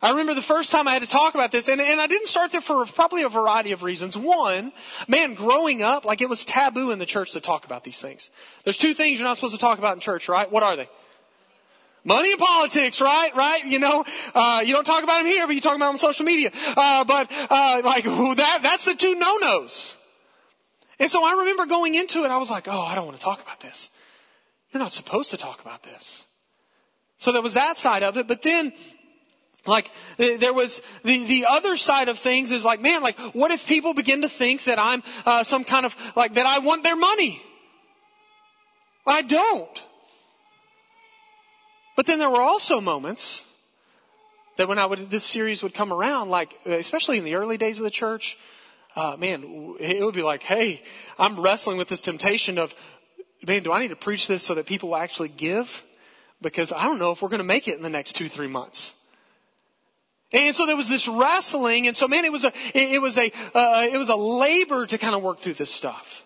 I 0.00 0.12
remember 0.12 0.32
the 0.32 0.40
first 0.40 0.70
time 0.70 0.88
I 0.88 0.94
had 0.94 1.02
to 1.02 1.06
talk 1.06 1.34
about 1.34 1.52
this, 1.52 1.68
and, 1.68 1.82
and 1.82 2.00
I 2.00 2.06
didn't 2.06 2.28
start 2.28 2.50
there 2.52 2.62
for 2.62 2.82
probably 2.86 3.24
a 3.24 3.28
variety 3.28 3.72
of 3.72 3.82
reasons. 3.82 4.16
One, 4.16 4.72
man, 5.06 5.34
growing 5.34 5.82
up, 5.82 6.06
like 6.06 6.22
it 6.22 6.30
was 6.30 6.46
taboo 6.46 6.92
in 6.92 6.98
the 6.98 7.04
church 7.04 7.32
to 7.32 7.40
talk 7.40 7.66
about 7.66 7.84
these 7.84 8.00
things. 8.00 8.30
There's 8.64 8.78
two 8.78 8.94
things 8.94 9.18
you're 9.18 9.28
not 9.28 9.36
supposed 9.36 9.54
to 9.54 9.60
talk 9.60 9.78
about 9.78 9.92
in 9.92 10.00
church, 10.00 10.30
right? 10.30 10.50
What 10.50 10.62
are 10.62 10.76
they? 10.76 10.88
Money 12.04 12.32
and 12.32 12.40
politics, 12.40 13.00
right? 13.00 13.34
Right? 13.36 13.64
You 13.64 13.78
know, 13.78 14.04
uh, 14.34 14.62
you 14.64 14.74
don't 14.74 14.84
talk 14.84 15.04
about 15.04 15.18
them 15.18 15.26
here, 15.26 15.46
but 15.46 15.54
you 15.54 15.60
talk 15.60 15.76
about 15.76 15.86
them 15.86 15.94
on 15.94 15.98
social 15.98 16.24
media. 16.24 16.50
Uh, 16.76 17.04
but, 17.04 17.30
uh, 17.30 17.82
like, 17.84 18.04
that, 18.36 18.60
that's 18.62 18.84
the 18.84 18.94
two 18.94 19.14
no-nos. 19.14 19.96
And 20.98 21.10
so 21.10 21.24
I 21.24 21.32
remember 21.40 21.66
going 21.66 21.94
into 21.94 22.24
it, 22.24 22.30
I 22.30 22.38
was 22.38 22.50
like, 22.50 22.66
oh, 22.68 22.80
I 22.80 22.94
don't 22.94 23.06
want 23.06 23.18
to 23.18 23.22
talk 23.22 23.40
about 23.40 23.60
this. 23.60 23.90
You're 24.72 24.82
not 24.82 24.92
supposed 24.92 25.30
to 25.30 25.36
talk 25.36 25.60
about 25.60 25.82
this. 25.82 26.26
So 27.18 27.30
there 27.30 27.42
was 27.42 27.54
that 27.54 27.78
side 27.78 28.02
of 28.02 28.16
it, 28.16 28.26
but 28.26 28.42
then, 28.42 28.72
like, 29.64 29.90
there 30.16 30.52
was 30.52 30.82
the, 31.04 31.24
the 31.24 31.46
other 31.48 31.76
side 31.76 32.08
of 32.08 32.18
things 32.18 32.50
is 32.50 32.64
like, 32.64 32.80
man, 32.80 33.02
like, 33.02 33.18
what 33.32 33.52
if 33.52 33.66
people 33.66 33.94
begin 33.94 34.22
to 34.22 34.28
think 34.28 34.64
that 34.64 34.80
I'm, 34.80 35.04
uh, 35.24 35.44
some 35.44 35.62
kind 35.62 35.86
of, 35.86 35.94
like, 36.16 36.34
that 36.34 36.46
I 36.46 36.58
want 36.58 36.82
their 36.82 36.96
money? 36.96 37.40
I 39.06 39.22
don't. 39.22 39.82
But 41.96 42.06
then 42.06 42.18
there 42.18 42.30
were 42.30 42.40
also 42.40 42.80
moments 42.80 43.44
that 44.56 44.68
when 44.68 44.78
I 44.78 44.86
would, 44.86 45.10
this 45.10 45.24
series 45.24 45.62
would 45.62 45.74
come 45.74 45.92
around, 45.92 46.30
like, 46.30 46.58
especially 46.66 47.18
in 47.18 47.24
the 47.24 47.34
early 47.34 47.56
days 47.56 47.78
of 47.78 47.84
the 47.84 47.90
church, 47.90 48.36
uh, 48.96 49.16
man, 49.18 49.76
it 49.80 50.04
would 50.04 50.14
be 50.14 50.22
like, 50.22 50.42
hey, 50.42 50.82
I'm 51.18 51.40
wrestling 51.40 51.78
with 51.78 51.88
this 51.88 52.00
temptation 52.00 52.58
of, 52.58 52.74
man, 53.46 53.62
do 53.62 53.72
I 53.72 53.80
need 53.80 53.88
to 53.88 53.96
preach 53.96 54.26
this 54.28 54.42
so 54.42 54.54
that 54.54 54.66
people 54.66 54.90
will 54.90 54.96
actually 54.96 55.28
give? 55.28 55.82
Because 56.40 56.72
I 56.72 56.84
don't 56.84 56.98
know 56.98 57.10
if 57.10 57.22
we're 57.22 57.28
going 57.28 57.38
to 57.38 57.44
make 57.44 57.68
it 57.68 57.76
in 57.76 57.82
the 57.82 57.90
next 57.90 58.14
two, 58.14 58.28
three 58.28 58.48
months. 58.48 58.92
And 60.32 60.56
so 60.56 60.64
there 60.66 60.76
was 60.76 60.88
this 60.88 61.06
wrestling, 61.06 61.86
and 61.86 61.96
so 61.96 62.08
man, 62.08 62.24
it 62.24 62.32
was 62.32 62.44
a, 62.44 62.52
it 62.74 63.00
was 63.02 63.18
a, 63.18 63.30
uh, 63.54 63.86
it 63.90 63.98
was 63.98 64.08
a 64.08 64.16
labor 64.16 64.86
to 64.86 64.96
kind 64.96 65.14
of 65.14 65.22
work 65.22 65.40
through 65.40 65.54
this 65.54 65.70
stuff. 65.70 66.24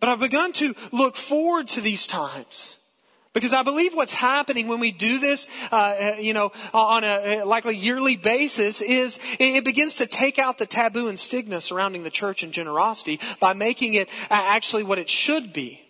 But 0.00 0.10
I've 0.10 0.20
begun 0.20 0.52
to 0.54 0.74
look 0.92 1.16
forward 1.16 1.68
to 1.68 1.80
these 1.80 2.06
times. 2.06 2.76
Because 3.34 3.52
I 3.52 3.62
believe 3.62 3.94
what's 3.94 4.14
happening 4.14 4.68
when 4.68 4.80
we 4.80 4.92
do 4.92 5.18
this, 5.18 5.48
uh, 5.70 5.74
uh 5.74 6.16
you 6.20 6.32
know, 6.32 6.52
on 6.72 7.04
a 7.04 7.42
likely 7.44 7.76
yearly 7.76 8.16
basis 8.16 8.80
is 8.80 9.18
it 9.38 9.64
begins 9.64 9.96
to 9.96 10.06
take 10.06 10.38
out 10.38 10.56
the 10.56 10.66
taboo 10.66 11.08
and 11.08 11.18
stigma 11.18 11.60
surrounding 11.60 12.04
the 12.04 12.10
church 12.10 12.42
and 12.42 12.52
generosity 12.52 13.20
by 13.40 13.52
making 13.52 13.94
it 13.94 14.08
actually 14.30 14.84
what 14.84 14.98
it 14.98 15.10
should 15.10 15.52
be. 15.52 15.80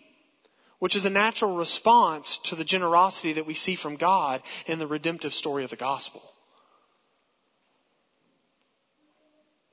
which 0.79 0.95
is 0.95 1.05
a 1.05 1.09
natural 1.09 1.55
response 1.55 2.37
to 2.37 2.53
the 2.53 2.65
generosity 2.65 3.33
that 3.33 3.45
we 3.45 3.53
see 3.53 3.75
from 3.75 3.95
God 3.95 4.41
in 4.67 4.77
the 4.77 4.85
redemptive 4.85 5.33
story 5.33 5.63
of 5.63 5.69
the 5.69 5.75
gospel. 5.77 6.34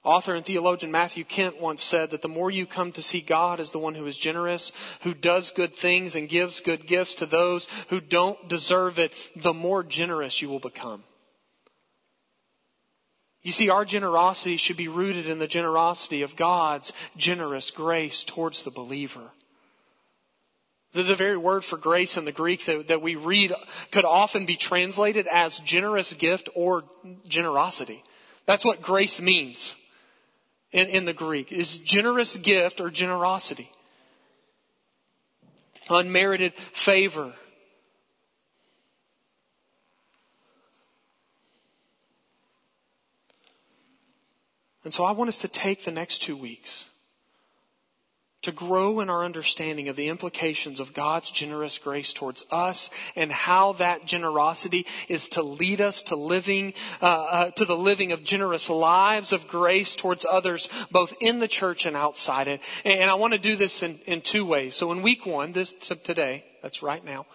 Author 0.05 0.35
and 0.35 0.45
theologian 0.45 0.91
Matthew 0.91 1.23
Kent 1.23 1.61
once 1.61 1.81
said 1.81 2.11
that 2.11 2.23
the 2.23 2.29
more 2.29 2.51
you 2.51 2.67
come 2.67 2.91
to 2.93 3.03
see 3.03 3.21
God 3.21 3.61
as 3.61 3.71
the 3.71 3.79
one 3.79 3.95
who 3.95 4.07
is 4.07 4.19
generous, 4.19 4.73
who 5.03 5.15
does 5.15 5.53
good 5.53 5.77
things 5.77 6.17
and 6.17 6.29
gives 6.29 6.61
good 6.61 6.89
gifts 6.89 7.15
to 7.17 7.27
those 7.27 7.69
who 7.89 8.01
don't 8.01 8.49
deserve 8.49 8.99
it, 8.99 9.13
the 9.37 9.55
more 9.55 9.85
generous 9.85 10.43
you 10.43 10.49
will 10.49 10.59
become. 10.59 11.05
You 13.43 13.53
see, 13.53 13.71
our 13.71 13.85
generosity 13.85 14.57
should 14.57 14.77
be 14.77 14.89
rooted 14.89 15.29
in 15.29 15.39
the 15.39 15.47
generosity 15.47 16.23
of 16.23 16.37
God's 16.37 16.93
generous 17.17 17.71
grace 17.71 18.25
towards 18.25 18.65
the 18.65 18.71
believer. 18.71 19.31
The, 20.95 21.05
the 21.05 21.15
very 21.15 21.37
word 21.37 21.65
for 21.65 21.77
grace 21.77 22.17
in 22.17 22.25
the 22.25 22.33
Greek 22.33 22.65
that, 22.65 22.89
that 22.89 23.03
we 23.03 23.15
read 23.15 23.53
could 23.93 24.05
often 24.05 24.47
be 24.47 24.57
translated 24.57 25.29
as 25.29 25.61
generous 25.61 26.13
gift 26.13 26.49
or 26.57 26.85
generosity. 27.27 28.03
That's 28.47 28.65
what 28.65 28.83
grace 28.83 29.21
means 29.21 29.77
in, 30.73 30.89
in 30.89 31.05
the 31.05 31.13
Greek 31.13 31.53
is 31.53 31.79
generous 31.79 32.37
gift 32.37 32.81
or 32.81 32.91
generosity. 32.91 33.71
Unmerited 35.89 36.55
favor. 36.55 37.35
And 44.85 44.93
so 44.93 45.05
I 45.05 45.13
want 45.13 45.29
us 45.29 45.39
to 45.39 45.49
take 45.49 45.85
the 45.85 45.91
next 45.93 46.23
two 46.23 46.37
weeks 46.37 46.89
to 48.43 48.53
grow 48.53 49.01
in 49.01 49.09
our 49.09 49.25
understanding 49.25 49.89
of 49.89 49.97
the 49.97 50.09
implications 50.09 50.81
of 50.81 50.93
God's 50.93 51.31
generous 51.31 51.79
grace 51.79 52.13
towards 52.13 52.45
us 52.51 52.91
and 53.15 53.31
how 53.31 53.73
that 53.75 54.05
generosity 54.05 54.87
is 55.09 55.29
to 55.31 55.43
lead 55.43 55.81
us 55.81 56.03
to 56.03 56.17
living, 56.17 56.75
uh, 57.01 57.07
uh, 57.07 57.51
to 57.53 57.65
the 57.65 57.77
living 57.77 58.13
of 58.13 58.25
generous 58.25 58.69
lives 58.69 59.33
of 59.33 59.49
grace 59.49 59.95
towards 59.95 60.27
others, 60.29 60.69
both 60.91 61.15
in 61.21 61.39
the 61.39 61.49
church 61.49 61.87
and 61.87 61.97
outside 61.97 62.49
it. 62.49 62.61
And, 62.85 63.13
I 63.13 63.15
want 63.15 63.35
to 63.35 63.39
do 63.39 63.57
this 63.57 63.83
in, 63.83 63.99
in 64.07 64.23
two 64.23 64.45
ways. 64.45 64.75
So 64.75 64.91
in 64.91 65.03
week 65.03 65.27
one, 65.27 65.53
this 65.53 65.75
today, 65.75 66.45
that's 66.63 66.83
right 66.83 67.05
now. 67.05 67.27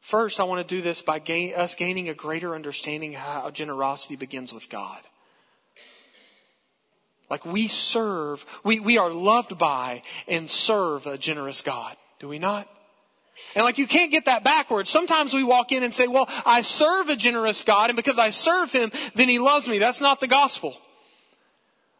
First, 0.00 0.40
I 0.40 0.44
want 0.44 0.66
to 0.66 0.74
do 0.74 0.82
this 0.82 1.02
by 1.02 1.18
gain, 1.20 1.54
us 1.54 1.74
gaining 1.74 2.08
a 2.08 2.14
greater 2.14 2.54
understanding 2.54 3.12
how 3.12 3.50
generosity 3.50 4.16
begins 4.16 4.52
with 4.52 4.68
God. 4.68 5.00
Like 7.28 7.44
we 7.44 7.68
serve, 7.68 8.46
we, 8.62 8.80
we 8.80 8.98
are 8.98 9.10
loved 9.10 9.58
by 9.58 10.02
and 10.28 10.48
serve 10.48 11.06
a 11.06 11.18
generous 11.18 11.60
God. 11.60 11.96
Do 12.18 12.28
we 12.28 12.38
not? 12.38 12.68
And 13.54 13.64
like 13.64 13.78
you 13.78 13.86
can't 13.86 14.10
get 14.10 14.26
that 14.26 14.44
backwards. 14.44 14.90
Sometimes 14.90 15.34
we 15.34 15.44
walk 15.44 15.72
in 15.72 15.82
and 15.82 15.92
say, 15.92 16.08
well, 16.08 16.28
I 16.44 16.62
serve 16.62 17.08
a 17.08 17.16
generous 17.16 17.64
God 17.64 17.90
and 17.90 17.96
because 17.96 18.18
I 18.18 18.30
serve 18.30 18.72
Him, 18.72 18.92
then 19.14 19.28
He 19.28 19.38
loves 19.38 19.68
me. 19.68 19.78
That's 19.78 20.00
not 20.00 20.20
the 20.20 20.26
gospel. 20.26 20.76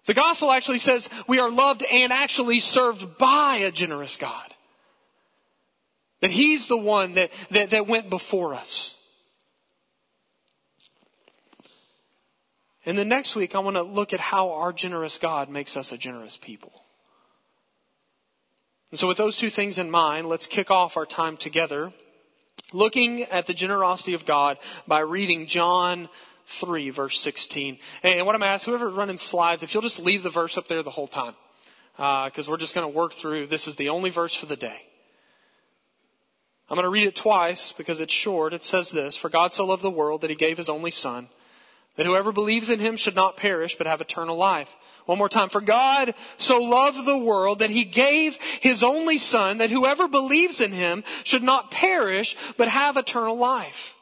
The 0.07 0.15
gospel 0.15 0.53
actually 0.53 0.79
says 0.79 1.11
we 1.27 1.41
are 1.41 1.51
loved 1.51 1.85
and 1.91 2.13
actually 2.13 2.61
served 2.61 3.19
by 3.19 3.57
a 3.57 3.73
generous 3.73 4.17
God. 4.17 4.55
That 6.21 6.31
He's 6.31 6.69
the 6.69 6.77
one 6.77 7.15
that, 7.15 7.31
that, 7.51 7.71
that 7.71 7.87
went 7.87 8.09
before 8.09 8.55
us. 8.55 8.96
And 12.87 12.97
the 12.97 13.05
next 13.05 13.35
week, 13.35 13.55
I 13.55 13.59
want 13.59 13.77
to 13.77 13.83
look 13.83 14.13
at 14.13 14.21
how 14.21 14.53
our 14.53 14.73
generous 14.73 15.19
God 15.19 15.51
makes 15.51 15.77
us 15.77 15.91
a 15.93 15.99
generous 15.99 16.37
people. 16.37 16.73
And 18.93 19.01
so 19.01 19.09
with 19.09 19.17
those 19.17 19.37
two 19.37 19.51
things 19.51 19.77
in 19.77 19.91
mind, 19.91 20.29
let's 20.29 20.47
kick 20.47 20.71
off 20.71 20.97
our 20.97 21.05
time 21.05 21.37
together 21.37 21.93
looking 22.73 23.23
at 23.25 23.47
the 23.47 23.55
generosity 23.55 24.15
of 24.15 24.25
God 24.25 24.59
by 24.87 25.01
reading 25.01 25.47
John 25.47 26.09
3 26.47 26.91
verse 26.91 27.21
16. 27.21 27.79
And 28.03 28.27
what 28.27 28.35
I'm 28.35 28.43
asking, 28.43 28.73
whoever 28.73 28.89
running 28.89 29.19
slides, 29.19 29.63
if 29.63 29.75
you'll 29.75 29.83
just 29.83 30.03
leave 30.03 30.23
the 30.23 30.31
verse 30.31 30.57
up 30.57 30.69
there 30.69 30.83
the 30.83 30.91
whole 30.91 31.09
time. 31.09 31.35
Because 31.97 32.49
uh, 32.49 32.51
we're 32.51 32.59
just 32.59 32.75
going 32.75 32.91
to 32.91 32.97
work 32.97 33.15
through, 33.15 33.47
this 33.47 33.67
is 33.67 33.77
the 33.77 33.89
only 33.89 34.11
verse 34.11 34.35
for 34.35 34.47
the 34.47 34.57
day. 34.57 34.87
I'm 36.69 36.77
going 36.77 36.85
to 36.85 36.91
read 36.91 37.07
it 37.07 37.17
twice 37.17 37.73
because 37.73 38.01
it's 38.01 38.13
short. 38.13 38.53
It 38.53 38.65
says 38.65 38.91
this, 38.91 39.17
For 39.17 39.29
God 39.29 39.53
so 39.53 39.65
loved 39.65 39.83
the 39.83 39.91
world 39.91 40.21
that 40.21 40.31
he 40.31 40.37
gave 40.37 40.57
his 40.57 40.69
only 40.69 40.91
son, 40.91 41.29
that 41.97 42.07
whoever 42.07 42.33
believes 42.33 42.71
in 42.71 42.81
him 42.81 42.97
should 42.97 43.15
not 43.15 43.37
perish, 43.37 43.77
but 43.77 43.87
have 43.87 44.01
eternal 44.01 44.37
life. 44.37 44.69
One 45.07 45.19
more 45.19 45.29
time. 45.29 45.49
For 45.49 45.61
God 45.61 46.15
so 46.37 46.59
loved 46.61 47.07
the 47.07 47.17
world 47.17 47.61
that 47.61 47.71
he 47.71 47.85
gave 47.85 48.37
his 48.61 48.83
only 48.83 49.19
son, 49.19 49.59
that 49.59 49.71
whoever 49.71 50.09
believes 50.09 50.61
in 50.61 50.73
him 50.73 51.05
should 51.25 51.43
not 51.43 51.71
perish, 51.71 52.37
but 52.57 52.69
have 52.69 52.97
eternal 52.97 53.37
life. 53.37 53.95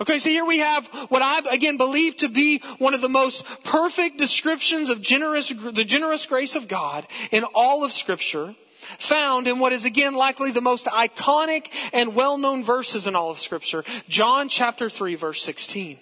Okay, 0.00 0.18
so 0.18 0.30
here 0.30 0.46
we 0.46 0.58
have 0.58 0.86
what 1.10 1.20
I 1.20 1.40
again 1.52 1.76
believe 1.76 2.16
to 2.18 2.28
be 2.28 2.62
one 2.78 2.94
of 2.94 3.02
the 3.02 3.08
most 3.08 3.44
perfect 3.64 4.16
descriptions 4.16 4.88
of 4.88 5.02
generous, 5.02 5.50
the 5.50 5.84
generous 5.84 6.24
grace 6.24 6.56
of 6.56 6.68
God 6.68 7.06
in 7.30 7.44
all 7.54 7.84
of 7.84 7.92
scripture, 7.92 8.54
found 8.98 9.46
in 9.46 9.58
what 9.58 9.74
is 9.74 9.84
again 9.84 10.14
likely 10.14 10.52
the 10.52 10.62
most 10.62 10.86
iconic 10.86 11.66
and 11.92 12.14
well-known 12.14 12.64
verses 12.64 13.06
in 13.06 13.14
all 13.14 13.30
of 13.30 13.38
scripture, 13.38 13.84
John 14.08 14.48
chapter 14.48 14.88
3 14.88 15.16
verse 15.16 15.42
16. 15.42 15.98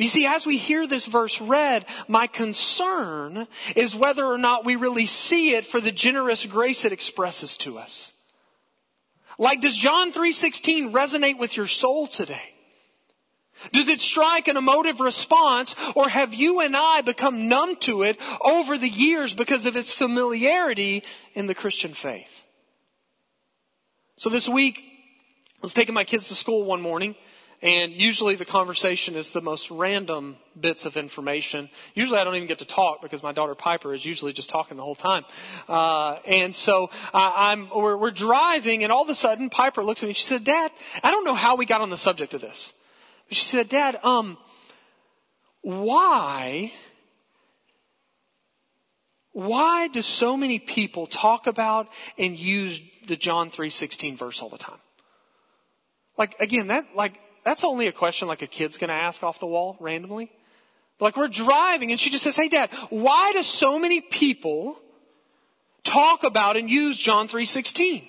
You 0.00 0.08
see, 0.08 0.24
as 0.24 0.46
we 0.46 0.56
hear 0.56 0.86
this 0.86 1.04
verse 1.04 1.42
read, 1.42 1.84
my 2.08 2.26
concern 2.26 3.46
is 3.76 3.94
whether 3.94 4.24
or 4.24 4.38
not 4.38 4.64
we 4.64 4.76
really 4.76 5.04
see 5.04 5.54
it 5.54 5.66
for 5.66 5.78
the 5.78 5.92
generous 5.92 6.46
grace 6.46 6.86
it 6.86 6.92
expresses 6.92 7.56
to 7.58 7.76
us. 7.76 8.12
Like, 9.38 9.60
does 9.60 9.76
John 9.76 10.10
3.16 10.10 10.90
resonate 10.92 11.38
with 11.38 11.54
your 11.54 11.66
soul 11.66 12.06
today? 12.06 12.54
Does 13.72 13.88
it 13.88 14.00
strike 14.00 14.48
an 14.48 14.56
emotive 14.56 15.00
response, 15.00 15.76
or 15.94 16.08
have 16.08 16.32
you 16.32 16.60
and 16.60 16.74
I 16.74 17.02
become 17.02 17.48
numb 17.48 17.76
to 17.80 18.02
it 18.02 18.18
over 18.40 18.78
the 18.78 18.88
years 18.88 19.34
because 19.34 19.66
of 19.66 19.76
its 19.76 19.92
familiarity 19.92 21.02
in 21.34 21.46
the 21.46 21.54
Christian 21.54 21.92
faith? 21.92 22.42
So 24.16 24.30
this 24.30 24.48
week, 24.48 24.82
I 25.56 25.60
was 25.60 25.74
taking 25.74 25.94
my 25.94 26.04
kids 26.04 26.28
to 26.28 26.34
school 26.34 26.64
one 26.64 26.80
morning, 26.80 27.16
and 27.62 27.92
usually 27.92 28.36
the 28.36 28.46
conversation 28.46 29.16
is 29.16 29.30
the 29.30 29.42
most 29.42 29.70
random 29.70 30.36
bits 30.58 30.86
of 30.86 30.96
information. 30.96 31.68
Usually 31.94 32.18
I 32.18 32.24
don't 32.24 32.34
even 32.36 32.48
get 32.48 32.60
to 32.60 32.64
talk 32.64 33.02
because 33.02 33.22
my 33.22 33.32
daughter 33.32 33.54
Piper 33.54 33.92
is 33.92 34.04
usually 34.04 34.32
just 34.32 34.48
talking 34.48 34.78
the 34.78 34.82
whole 34.82 34.94
time. 34.94 35.24
Uh, 35.68 36.16
and 36.26 36.54
so 36.54 36.88
I, 37.12 37.52
I'm, 37.52 37.68
we're, 37.68 37.98
we're 37.98 38.12
driving 38.12 38.82
and 38.82 38.90
all 38.90 39.02
of 39.02 39.10
a 39.10 39.14
sudden 39.14 39.50
Piper 39.50 39.82
looks 39.84 40.02
at 40.02 40.06
me. 40.06 40.14
She 40.14 40.24
said, 40.24 40.42
Dad, 40.42 40.70
I 41.02 41.10
don't 41.10 41.24
know 41.24 41.34
how 41.34 41.56
we 41.56 41.66
got 41.66 41.82
on 41.82 41.90
the 41.90 41.98
subject 41.98 42.32
of 42.32 42.40
this. 42.40 42.72
She 43.30 43.44
said, 43.44 43.68
Dad, 43.68 43.98
um, 44.02 44.38
why, 45.60 46.72
why 49.32 49.88
do 49.88 50.00
so 50.00 50.34
many 50.34 50.58
people 50.58 51.06
talk 51.06 51.46
about 51.46 51.88
and 52.16 52.38
use 52.38 52.80
the 53.06 53.16
John 53.16 53.50
3.16 53.50 54.16
verse 54.16 54.40
all 54.40 54.48
the 54.48 54.56
time? 54.56 54.78
Like, 56.16 56.38
again, 56.40 56.68
that, 56.68 56.86
like, 56.96 57.20
that's 57.44 57.64
only 57.64 57.86
a 57.86 57.92
question 57.92 58.28
like 58.28 58.42
a 58.42 58.46
kid's 58.46 58.76
going 58.76 58.88
to 58.88 58.94
ask 58.94 59.22
off 59.22 59.40
the 59.40 59.46
wall 59.46 59.76
randomly. 59.80 60.30
Like 60.98 61.16
we're 61.16 61.28
driving 61.28 61.90
and 61.90 61.98
she 61.98 62.10
just 62.10 62.24
says, 62.24 62.36
Hey 62.36 62.48
dad, 62.48 62.70
why 62.90 63.32
do 63.32 63.42
so 63.42 63.78
many 63.78 64.00
people 64.00 64.78
talk 65.82 66.24
about 66.24 66.56
and 66.56 66.68
use 66.68 66.98
John 66.98 67.26
3.16? 67.26 68.06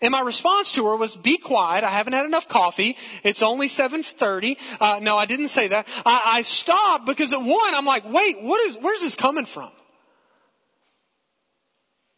And 0.00 0.12
my 0.12 0.20
response 0.20 0.72
to 0.72 0.86
her 0.88 0.96
was, 0.96 1.16
be 1.16 1.38
quiet. 1.38 1.82
I 1.82 1.88
haven't 1.88 2.12
had 2.12 2.26
enough 2.26 2.46
coffee. 2.46 2.96
It's 3.22 3.42
only 3.42 3.68
7.30. 3.68 4.58
Uh, 4.78 4.98
no, 5.00 5.16
I 5.16 5.24
didn't 5.24 5.48
say 5.48 5.68
that. 5.68 5.88
I, 6.04 6.20
I 6.24 6.42
stopped 6.42 7.06
because 7.06 7.32
at 7.32 7.40
one, 7.40 7.74
I'm 7.74 7.86
like, 7.86 8.04
wait, 8.04 8.42
what 8.42 8.60
is, 8.66 8.76
where's 8.76 9.00
this 9.00 9.14
coming 9.14 9.46
from? 9.46 9.70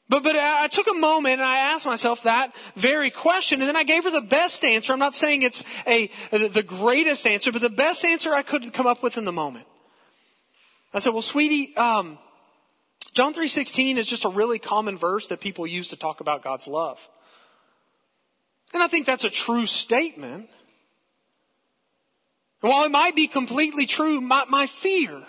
But, 0.09 0.23
but 0.23 0.37
I 0.37 0.69
took 0.69 0.87
a 0.87 0.95
moment 0.95 1.41
and 1.41 1.49
I 1.49 1.73
asked 1.73 1.85
myself 1.85 2.23
that 2.23 2.55
very 2.77 3.11
question 3.11 3.61
and 3.61 3.69
then 3.69 3.77
I 3.77 3.83
gave 3.83 4.05
her 4.05 4.11
the 4.11 4.21
best 4.21 4.65
answer. 4.65 4.93
I'm 4.93 5.01
not 5.01 5.17
saying 5.17 5.43
it's 5.43 5.65
a, 5.87 6.11
the 6.31 6.63
greatest 6.63 7.27
answer, 7.27 7.51
but 7.51 7.61
the 7.61 7.69
best 7.71 8.05
answer 8.05 8.33
I 8.33 8.43
could 8.43 8.73
come 8.73 8.87
up 8.87 9.03
with 9.03 9.19
in 9.19 9.25
the 9.25 9.33
moment. 9.33 9.67
I 10.95 11.01
said, 11.01 11.13
well, 11.13 11.23
sweetie, 11.23 11.77
um, 11.77 12.19
John 13.15 13.35
3.16 13.35 13.97
is 13.99 14.07
just 14.07 14.25
a 14.25 14.29
really 14.29 14.59
common 14.59 14.97
verse 14.97 15.27
that 15.27 15.41
people 15.41 15.67
use 15.67 15.89
to 15.89 15.97
talk 15.97 16.21
about 16.21 16.43
God's 16.43 16.69
love. 16.69 17.01
And 18.73 18.83
I 18.83 18.89
think 18.89 19.07
that's 19.07 19.25
a 19.25 19.31
true 19.31 19.67
statement. 19.67 20.49
And 22.63 22.71
while 22.71 22.85
it 22.85 22.91
might 22.91 23.17
be 23.17 23.27
completely 23.27 23.87
true, 23.87 24.21
my, 24.21 24.45
my 24.49 24.67
fear 24.67 25.25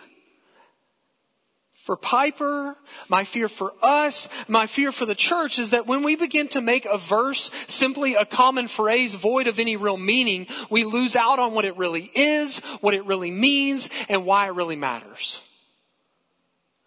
for 1.88 1.96
Piper, 1.96 2.76
my 3.08 3.24
fear 3.24 3.48
for 3.48 3.74
us, 3.82 4.28
my 4.50 4.68
fear 4.68 4.92
for 4.92 5.06
the 5.06 5.16
church 5.16 5.58
is 5.58 5.70
that 5.70 5.88
when 5.88 6.04
we 6.04 6.18
begin 6.18 6.50
to 6.50 6.60
make 6.60 6.86
a 6.86 6.98
verse 6.98 7.50
simply 7.68 8.14
a 8.14 8.26
common 8.26 8.68
phrase 8.68 9.14
void 9.14 9.48
of 9.48 9.58
any 9.58 9.78
real 9.78 9.96
meaning, 9.96 10.48
we 10.70 10.84
lose 10.84 11.16
out 11.16 11.40
on 11.40 11.54
what 11.54 11.64
it 11.64 11.78
really 11.78 12.12
is, 12.14 12.60
what 12.82 12.94
it 12.94 13.06
really 13.06 13.32
means, 13.32 13.88
and 14.10 14.26
why 14.26 14.48
it 14.48 14.54
really 14.54 14.76
matters. 14.76 15.42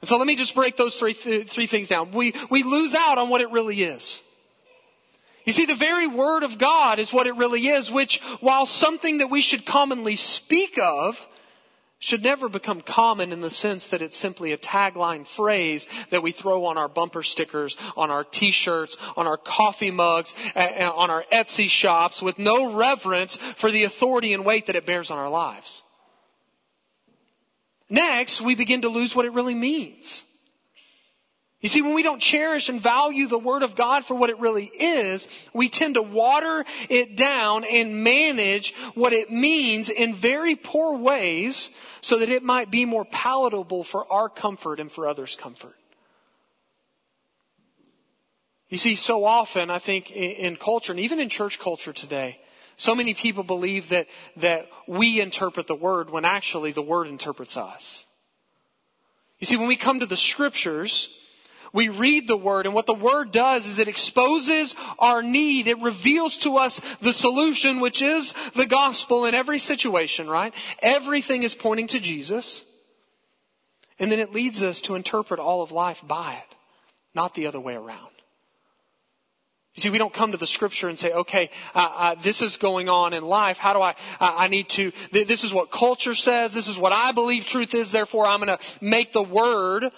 And 0.02 0.08
so 0.08 0.18
let 0.18 0.26
me 0.26 0.36
just 0.36 0.54
break 0.54 0.76
those 0.76 0.96
three, 0.96 1.14
th- 1.14 1.48
three 1.48 1.66
things 1.66 1.88
down. 1.88 2.12
We, 2.12 2.34
we 2.50 2.62
lose 2.62 2.94
out 2.94 3.16
on 3.16 3.30
what 3.30 3.40
it 3.40 3.50
really 3.50 3.82
is. 3.82 4.22
You 5.46 5.54
see, 5.54 5.64
the 5.64 5.74
very 5.74 6.08
Word 6.08 6.42
of 6.42 6.58
God 6.58 6.98
is 6.98 7.10
what 7.10 7.26
it 7.26 7.36
really 7.36 7.68
is, 7.68 7.90
which, 7.90 8.20
while 8.40 8.66
something 8.66 9.16
that 9.18 9.30
we 9.30 9.40
should 9.40 9.64
commonly 9.64 10.16
speak 10.16 10.78
of, 10.78 11.26
should 12.00 12.22
never 12.22 12.48
become 12.48 12.80
common 12.80 13.30
in 13.30 13.42
the 13.42 13.50
sense 13.50 13.86
that 13.88 14.00
it's 14.00 14.16
simply 14.16 14.52
a 14.52 14.58
tagline 14.58 15.26
phrase 15.26 15.86
that 16.08 16.22
we 16.22 16.32
throw 16.32 16.64
on 16.64 16.78
our 16.78 16.88
bumper 16.88 17.22
stickers, 17.22 17.76
on 17.94 18.10
our 18.10 18.24
t-shirts, 18.24 18.96
on 19.18 19.26
our 19.26 19.36
coffee 19.36 19.90
mugs, 19.90 20.34
on 20.56 21.10
our 21.10 21.24
Etsy 21.30 21.68
shops 21.68 22.22
with 22.22 22.38
no 22.38 22.72
reverence 22.72 23.36
for 23.54 23.70
the 23.70 23.84
authority 23.84 24.32
and 24.32 24.46
weight 24.46 24.66
that 24.66 24.76
it 24.76 24.86
bears 24.86 25.10
on 25.10 25.18
our 25.18 25.28
lives. 25.28 25.82
Next, 27.90 28.40
we 28.40 28.54
begin 28.54 28.80
to 28.82 28.88
lose 28.88 29.14
what 29.14 29.26
it 29.26 29.32
really 29.32 29.54
means. 29.54 30.24
You 31.60 31.68
see, 31.68 31.82
when 31.82 31.92
we 31.92 32.02
don't 32.02 32.22
cherish 32.22 32.70
and 32.70 32.80
value 32.80 33.26
the 33.26 33.38
Word 33.38 33.62
of 33.62 33.76
God 33.76 34.06
for 34.06 34.14
what 34.14 34.30
it 34.30 34.38
really 34.38 34.64
is, 34.64 35.28
we 35.52 35.68
tend 35.68 35.94
to 35.94 36.02
water 36.02 36.64
it 36.88 37.16
down 37.16 37.64
and 37.64 38.02
manage 38.02 38.74
what 38.94 39.12
it 39.12 39.30
means 39.30 39.90
in 39.90 40.14
very 40.14 40.56
poor 40.56 40.96
ways 40.96 41.70
so 42.00 42.18
that 42.18 42.30
it 42.30 42.42
might 42.42 42.70
be 42.70 42.86
more 42.86 43.04
palatable 43.04 43.84
for 43.84 44.10
our 44.10 44.30
comfort 44.30 44.80
and 44.80 44.90
for 44.90 45.06
others' 45.06 45.36
comfort. 45.36 45.76
You 48.70 48.78
see, 48.78 48.94
so 48.94 49.26
often, 49.26 49.68
I 49.68 49.80
think, 49.80 50.10
in 50.12 50.56
culture, 50.56 50.92
and 50.92 51.00
even 51.00 51.20
in 51.20 51.28
church 51.28 51.58
culture 51.58 51.92
today, 51.92 52.40
so 52.78 52.94
many 52.94 53.12
people 53.12 53.42
believe 53.42 53.90
that, 53.90 54.06
that 54.36 54.70
we 54.86 55.20
interpret 55.20 55.66
the 55.66 55.74
Word 55.74 56.08
when 56.08 56.24
actually 56.24 56.72
the 56.72 56.80
Word 56.80 57.06
interprets 57.06 57.58
us. 57.58 58.06
You 59.40 59.46
see, 59.46 59.56
when 59.56 59.68
we 59.68 59.76
come 59.76 60.00
to 60.00 60.06
the 60.06 60.16
Scriptures, 60.16 61.10
we 61.72 61.88
read 61.88 62.26
the 62.26 62.36
word 62.36 62.66
and 62.66 62.74
what 62.74 62.86
the 62.86 62.94
word 62.94 63.32
does 63.32 63.66
is 63.66 63.78
it 63.78 63.88
exposes 63.88 64.74
our 64.98 65.22
need. 65.22 65.68
It 65.68 65.80
reveals 65.80 66.36
to 66.38 66.56
us 66.56 66.80
the 67.00 67.12
solution, 67.12 67.80
which 67.80 68.02
is 68.02 68.34
the 68.54 68.66
gospel 68.66 69.24
in 69.24 69.34
every 69.34 69.58
situation, 69.58 70.28
right? 70.28 70.52
Everything 70.82 71.42
is 71.42 71.54
pointing 71.54 71.86
to 71.88 72.00
Jesus. 72.00 72.64
And 73.98 74.10
then 74.10 74.18
it 74.18 74.32
leads 74.32 74.62
us 74.62 74.80
to 74.82 74.94
interpret 74.94 75.38
all 75.38 75.62
of 75.62 75.72
life 75.72 76.02
by 76.06 76.34
it, 76.34 76.56
not 77.14 77.34
the 77.34 77.46
other 77.46 77.60
way 77.60 77.74
around. 77.74 78.10
You 79.74 79.82
see, 79.82 79.90
we 79.90 79.98
don't 79.98 80.12
come 80.12 80.32
to 80.32 80.38
the 80.38 80.48
scripture 80.48 80.88
and 80.88 80.98
say, 80.98 81.12
okay, 81.12 81.48
uh, 81.76 81.92
uh, 81.94 82.14
this 82.16 82.42
is 82.42 82.56
going 82.56 82.88
on 82.88 83.14
in 83.14 83.24
life. 83.24 83.56
How 83.56 83.72
do 83.72 83.80
I, 83.80 83.90
uh, 84.18 84.34
I 84.36 84.48
need 84.48 84.68
to, 84.70 84.90
th- 85.12 85.28
this 85.28 85.44
is 85.44 85.54
what 85.54 85.70
culture 85.70 86.14
says. 86.14 86.52
This 86.52 86.66
is 86.66 86.76
what 86.76 86.92
I 86.92 87.12
believe 87.12 87.46
truth 87.46 87.72
is. 87.74 87.92
Therefore, 87.92 88.26
I'm 88.26 88.40
going 88.42 88.58
to 88.58 88.64
make 88.80 89.12
the 89.12 89.22
word 89.22 89.92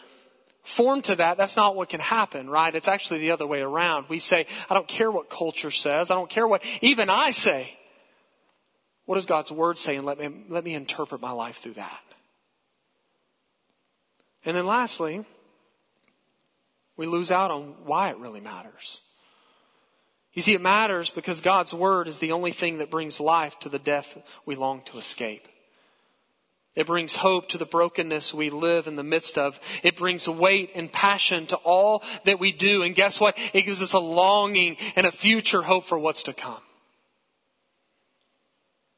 form 0.62 1.02
to 1.02 1.16
that, 1.16 1.36
that's 1.36 1.56
not 1.56 1.76
what 1.76 1.88
can 1.88 2.00
happen, 2.00 2.48
right? 2.48 2.74
It's 2.74 2.88
actually 2.88 3.18
the 3.18 3.32
other 3.32 3.46
way 3.46 3.60
around. 3.60 4.06
We 4.08 4.18
say, 4.18 4.46
I 4.70 4.74
don't 4.74 4.88
care 4.88 5.10
what 5.10 5.28
culture 5.28 5.70
says. 5.70 6.10
I 6.10 6.14
don't 6.14 6.30
care 6.30 6.46
what 6.46 6.62
even 6.80 7.10
I 7.10 7.32
say. 7.32 7.76
What 9.04 9.16
does 9.16 9.26
God's 9.26 9.50
word 9.50 9.78
say? 9.78 9.96
And 9.96 10.06
let 10.06 10.18
me, 10.18 10.44
let 10.48 10.64
me 10.64 10.74
interpret 10.74 11.20
my 11.20 11.32
life 11.32 11.56
through 11.56 11.74
that. 11.74 12.02
And 14.44 14.56
then 14.56 14.66
lastly, 14.66 15.24
we 16.96 17.06
lose 17.06 17.30
out 17.30 17.50
on 17.50 17.74
why 17.84 18.10
it 18.10 18.18
really 18.18 18.40
matters. 18.40 19.00
You 20.32 20.42
see, 20.42 20.54
it 20.54 20.62
matters 20.62 21.10
because 21.10 21.40
God's 21.40 21.74
word 21.74 22.08
is 22.08 22.18
the 22.18 22.32
only 22.32 22.52
thing 22.52 22.78
that 22.78 22.90
brings 22.90 23.20
life 23.20 23.58
to 23.60 23.68
the 23.68 23.78
death 23.78 24.16
we 24.46 24.56
long 24.56 24.82
to 24.86 24.98
escape. 24.98 25.46
It 26.74 26.86
brings 26.86 27.16
hope 27.16 27.50
to 27.50 27.58
the 27.58 27.66
brokenness 27.66 28.32
we 28.32 28.48
live 28.48 28.86
in 28.86 28.96
the 28.96 29.02
midst 29.02 29.36
of. 29.36 29.60
It 29.82 29.96
brings 29.96 30.26
weight 30.26 30.70
and 30.74 30.90
passion 30.90 31.46
to 31.48 31.56
all 31.56 32.02
that 32.24 32.40
we 32.40 32.50
do. 32.50 32.82
And 32.82 32.94
guess 32.94 33.20
what? 33.20 33.36
It 33.52 33.62
gives 33.62 33.82
us 33.82 33.92
a 33.92 33.98
longing 33.98 34.78
and 34.96 35.06
a 35.06 35.12
future 35.12 35.62
hope 35.62 35.84
for 35.84 35.98
what's 35.98 36.22
to 36.24 36.32
come. 36.32 36.62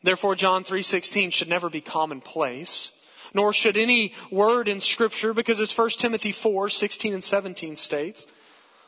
Therefore, 0.04 0.36
John 0.36 0.62
3.16 0.62 1.32
should 1.32 1.48
never 1.48 1.68
be 1.68 1.80
commonplace, 1.80 2.92
nor 3.32 3.52
should 3.52 3.76
any 3.76 4.14
word 4.30 4.68
in 4.68 4.80
scripture, 4.80 5.32
because 5.32 5.60
as 5.60 5.76
1 5.76 5.90
Timothy 5.90 6.30
4, 6.30 6.68
16 6.68 7.14
and 7.14 7.24
17 7.24 7.74
states, 7.74 8.26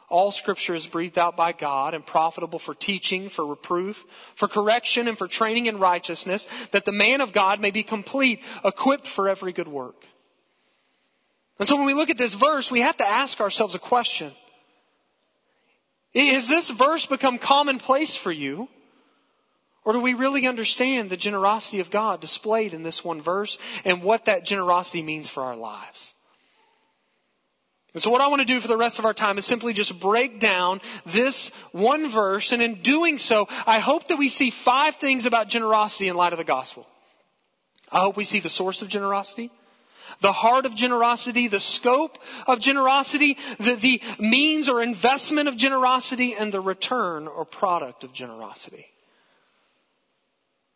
all 0.09 0.31
scripture 0.31 0.75
is 0.75 0.87
breathed 0.87 1.19
out 1.19 1.37
by 1.37 1.53
God 1.53 1.95
and 1.95 2.07
profitable 2.07 2.59
for 2.59 2.75
teaching, 2.75 3.29
for 3.29 3.45
reproof, 3.45 4.05
for 4.35 4.47
correction, 4.47 5.09
and 5.09 5.19
for 5.19 5.27
training 5.27 5.67
in 5.67 5.79
righteousness, 5.79 6.47
that 6.71 6.85
the 6.85 6.93
man 6.93 7.21
of 7.21 7.33
God 7.33 7.61
may 7.61 7.71
be 7.71 7.83
complete, 7.83 8.41
equipped 8.65 9.07
for 9.07 9.29
every 9.29 9.53
good 9.53 9.69
work. 9.69 10.05
And 11.59 11.69
so 11.69 11.77
when 11.77 11.87
we 11.87 11.95
look 11.95 12.11
at 12.11 12.19
this 12.19 12.35
verse, 12.35 12.71
we 12.71 12.81
have 12.81 12.99
to 12.99 13.07
ask 13.07 13.41
ourselves 13.41 13.75
a 13.75 13.81
question. 13.81 14.33
Has 16.15 16.49
this 16.49 16.71
verse 16.71 17.07
become 17.07 17.39
commonplace 17.39 18.15
for 18.17 18.33
you? 18.33 18.69
Or 19.85 19.93
do 19.93 20.01
we 20.01 20.15
really 20.15 20.47
understand 20.49 21.11
the 21.11 21.17
generosity 21.17 21.79
of 21.79 21.91
God 21.91 22.21
displayed 22.21 22.75
in 22.75 22.83
this 22.83 23.05
one 23.05 23.21
verse 23.21 23.57
and 23.85 24.03
what 24.03 24.25
that 24.25 24.45
generosity 24.45 25.03
means 25.03 25.29
for 25.29 25.45
our 25.45 25.57
lives? 25.57 26.13
And 27.97 28.03
so 28.03 28.11
what 28.11 28.21
I 28.21 28.29
want 28.29 28.41
to 28.41 28.47
do 28.47 28.61
for 28.61 28.69
the 28.69 28.77
rest 28.77 28.99
of 28.99 29.07
our 29.07 29.15
time 29.15 29.39
is 29.39 29.47
simply 29.47 29.73
just 29.73 29.99
break 29.99 30.39
down 30.39 30.83
this 31.07 31.51
one 31.73 32.11
verse. 32.11 32.53
And 32.53 32.61
in 32.61 32.83
doing 32.83 33.17
so, 33.17 33.49
I 33.67 33.79
hope 33.79 34.09
that 34.09 34.19
we 34.19 34.29
see 34.29 34.51
five 34.51 34.97
things 34.97 35.25
about 35.25 35.49
generosity 35.49 36.09
in 36.09 36.15
light 36.15 36.35
of 36.35 36.39
the 36.39 36.45
gospel. 36.45 36.87
I 37.91 38.01
hope 38.01 38.15
we 38.15 38.27
see 38.27 38.39
the 38.39 38.51
source 38.51 38.83
of 38.83 38.89
generosity, 38.89 39.51
the 40.21 40.33
heart 40.33 40.67
of 40.67 40.75
generosity, 40.75 41.49
the 41.49 41.59
scope 41.59 42.19
of 42.47 42.61
generosity, 42.61 43.39
the, 43.59 43.77
the 43.77 44.03
means 44.19 44.69
or 44.69 44.83
investment 44.83 45.49
of 45.49 45.57
generosity, 45.57 46.35
and 46.35 46.53
the 46.53 46.61
return 46.61 47.27
or 47.27 47.47
product 47.47 48.05
of 48.05 48.13
generosity. 48.13 48.89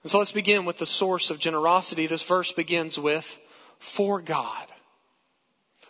And 0.04 0.10
so 0.10 0.16
let's 0.16 0.32
begin 0.32 0.64
with 0.64 0.78
the 0.78 0.86
source 0.86 1.30
of 1.30 1.38
generosity. 1.38 2.06
This 2.06 2.22
verse 2.22 2.50
begins 2.50 2.98
with, 2.98 3.38
for 3.78 4.22
God. 4.22 4.68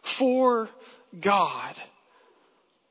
For 0.03 0.71
God. 1.19 1.75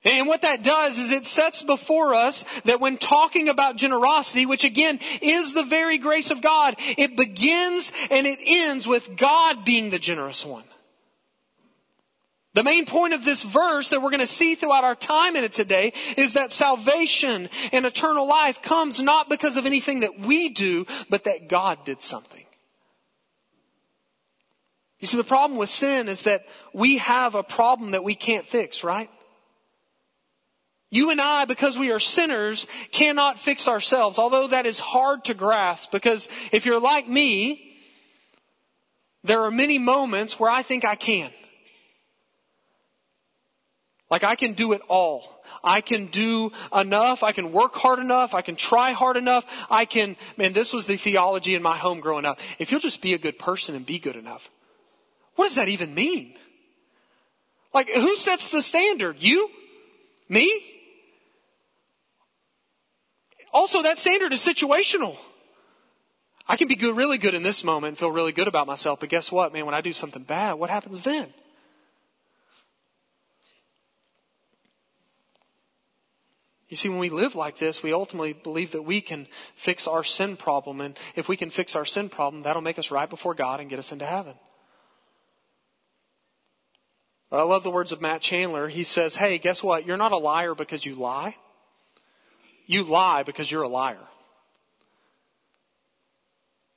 And 0.04 0.28
what 0.28 0.44
that 0.44 0.64
does 0.64 0.98
is 0.98 1.12
it 1.12 1.28
sets 1.28 1.62
before 1.62 2.14
us 2.14 2.46
that 2.64 2.80
when 2.80 2.98
talking 2.98 3.50
about 3.50 3.76
generosity, 3.76 4.46
which 4.46 4.64
again 4.64 5.00
is 5.22 5.54
the 5.54 5.64
very 5.64 5.98
grace 5.98 6.32
of 6.32 6.42
God, 6.42 6.76
it 6.98 7.18
begins 7.18 7.92
and 8.10 8.26
it 8.26 8.40
ends 8.42 8.88
with 8.88 9.18
God 9.18 9.66
being 9.66 9.90
the 9.90 10.00
generous 10.00 10.46
one. 10.46 10.64
The 12.54 12.64
main 12.64 12.86
point 12.86 13.14
of 13.14 13.26
this 13.26 13.44
verse 13.44 13.90
that 13.90 14.02
we're 14.02 14.10
going 14.10 14.22
to 14.22 14.28
see 14.28 14.56
throughout 14.56 14.84
our 14.84 14.96
time 14.96 15.36
in 15.36 15.44
it 15.44 15.54
today 15.54 15.94
is 16.18 16.34
that 16.34 16.52
salvation 16.52 17.50
and 17.72 17.86
eternal 17.86 18.28
life 18.28 18.62
comes 18.62 19.00
not 19.00 19.30
because 19.30 19.56
of 19.56 19.66
anything 19.66 20.00
that 20.00 20.20
we 20.20 20.50
do, 20.50 20.88
but 21.10 21.26
that 21.26 21.48
God 21.48 21.86
did 21.86 22.02
something. 22.02 22.39
You 25.00 25.08
see, 25.08 25.18
the 25.18 25.24
problem 25.24 25.58
with 25.58 25.70
sin 25.70 26.10
is 26.10 26.24
that 26.24 26.46
we 26.74 26.98
have 26.98 27.36
a 27.36 27.44
problem 27.44 27.92
that 27.92 28.04
we 28.04 28.16
can't 28.16 28.46
fix, 28.46 28.84
right? 28.84 29.10
You 30.92 31.12
and 31.12 31.22
I, 31.22 31.46
because 31.46 31.78
we 31.78 31.92
are 31.92 32.00
sinners, 32.00 32.66
cannot 32.92 33.40
fix 33.40 33.68
ourselves, 33.68 34.18
although 34.18 34.48
that 34.48 34.66
is 34.66 34.80
hard 34.80 35.26
to 35.26 35.34
grasp 35.34 35.92
because 35.92 36.28
if 36.52 36.66
you're 36.66 36.82
like 36.82 37.08
me, 37.08 37.78
there 39.24 39.44
are 39.44 39.52
many 39.52 39.78
moments 39.78 40.40
where 40.40 40.50
I 40.50 40.64
think 40.64 40.84
I 40.84 40.96
can. 40.96 41.32
Like 44.10 44.24
I 44.24 44.36
can 44.36 44.54
do 44.54 44.72
it 44.74 44.82
all. 44.88 45.44
I 45.64 45.82
can 45.82 46.08
do 46.08 46.52
enough. 46.74 47.22
I 47.22 47.32
can 47.34 47.52
work 47.52 47.76
hard 47.76 48.00
enough. 48.00 48.34
I 48.34 48.42
can 48.42 48.56
try 48.56 48.92
hard 48.94 49.18
enough. 49.18 49.46
I 49.70 49.86
can, 49.86 50.16
man, 50.38 50.54
this 50.54 50.74
was 50.74 50.88
the 50.88 50.96
theology 50.96 51.54
in 51.54 51.62
my 51.62 51.78
home 51.78 52.00
growing 52.00 52.26
up. 52.26 52.40
If 52.58 52.72
you'll 52.72 52.80
just 52.80 53.02
be 53.02 53.14
a 53.14 53.20
good 53.20 53.38
person 53.38 53.76
and 53.76 53.86
be 53.86 54.00
good 54.00 54.16
enough, 54.16 54.50
what 55.40 55.48
does 55.48 55.56
that 55.56 55.70
even 55.70 55.94
mean? 55.96 56.34
Like, 57.74 57.90
who 57.90 58.18
sets 58.18 58.50
the 58.50 58.62
standard? 58.62 59.16
You? 59.22 59.50
Me? 60.28 60.52
Also, 63.54 63.82
that 63.84 63.98
standard 64.00 64.34
is 64.34 64.46
situational. 64.46 65.16
I 66.46 66.58
can 66.58 66.68
be 66.68 66.76
good, 66.76 66.94
really 66.94 67.18
good 67.18 67.36
in 67.36 67.42
this 67.42 67.64
moment 67.64 67.92
and 67.92 67.98
feel 67.98 68.12
really 68.12 68.34
good 68.34 68.50
about 68.50 68.68
myself, 68.68 69.00
but 69.00 69.08
guess 69.08 69.32
what, 69.32 69.54
man? 69.54 69.66
When 69.66 69.74
I 69.74 69.80
do 69.80 69.94
something 69.94 70.24
bad, 70.24 70.56
what 70.56 70.70
happens 70.70 71.04
then? 71.04 71.34
You 76.68 76.76
see, 76.76 76.90
when 76.90 77.00
we 77.00 77.10
live 77.10 77.34
like 77.34 77.60
this, 77.60 77.82
we 77.82 77.94
ultimately 77.94 78.34
believe 78.34 78.74
that 78.74 78.82
we 78.82 79.00
can 79.00 79.26
fix 79.56 79.88
our 79.88 80.04
sin 80.04 80.36
problem. 80.36 80.82
And 80.82 81.00
if 81.16 81.30
we 81.30 81.38
can 81.38 81.50
fix 81.50 81.78
our 81.78 81.86
sin 81.86 82.10
problem, 82.10 82.44
that'll 82.44 82.62
make 82.62 82.78
us 82.78 82.92
right 82.92 83.10
before 83.10 83.36
God 83.36 83.62
and 83.62 83.70
get 83.70 83.80
us 83.80 83.94
into 83.94 84.06
heaven. 84.06 84.36
I 87.32 87.44
love 87.44 87.64
the 87.64 87.70
words 87.70 87.92
of 87.92 88.02
Matt 88.02 88.22
Chandler. 88.22 88.68
He 88.70 88.84
says, 88.84 89.16
Hey, 89.16 89.38
guess 89.38 89.62
what? 89.62 89.86
You're 89.86 89.98
not 89.98 90.12
a 90.12 90.18
liar 90.18 90.56
because 90.56 90.86
you 90.86 90.96
lie. 90.96 91.36
You 92.66 92.84
lie 92.84 93.24
because 93.24 93.52
you're 93.52 93.64
a 93.64 93.70
liar. 93.70 93.98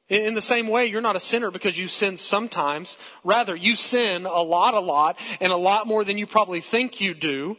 In 0.09 0.35
the 0.35 0.43
same 0.43 0.69
way, 0.69 0.87
you're 0.87 1.01
not 1.01 1.17
a 1.17 1.21
sinner 1.21 1.51
because 1.51 1.79
you 1.79 1.89
sin 1.89 2.19
sometimes. 2.19 2.99
Rather, 3.25 3.57
you 3.57 3.77
sin 3.77 4.27
a 4.27 4.43
lot, 4.43 4.75
a 4.75 4.81
lot, 4.81 5.19
and 5.41 5.51
a 5.51 5.57
lot 5.57 5.87
more 5.87 6.05
than 6.05 6.19
you 6.19 6.27
probably 6.27 6.61
think 6.61 7.01
you 7.01 7.15
do 7.15 7.57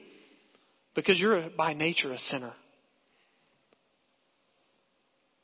because 0.93 1.19
you're 1.19 1.49
by 1.49 1.73
nature 1.73 2.12
a 2.12 2.19
sinner. 2.19 2.53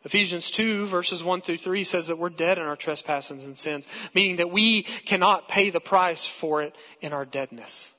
Ephesians 0.09 0.49
2 0.49 0.87
verses 0.87 1.23
1 1.23 1.41
through 1.41 1.59
3 1.59 1.83
says 1.83 2.07
that 2.07 2.17
we're 2.17 2.29
dead 2.29 2.57
in 2.57 2.63
our 2.63 2.75
trespasses 2.75 3.45
and 3.45 3.55
sins, 3.55 3.87
meaning 4.15 4.37
that 4.37 4.49
we 4.49 4.81
cannot 4.81 5.47
pay 5.47 5.69
the 5.69 5.79
price 5.79 6.25
for 6.25 6.63
it 6.63 6.75
in 6.99 7.13
our 7.13 7.25
deadness. 7.25 7.91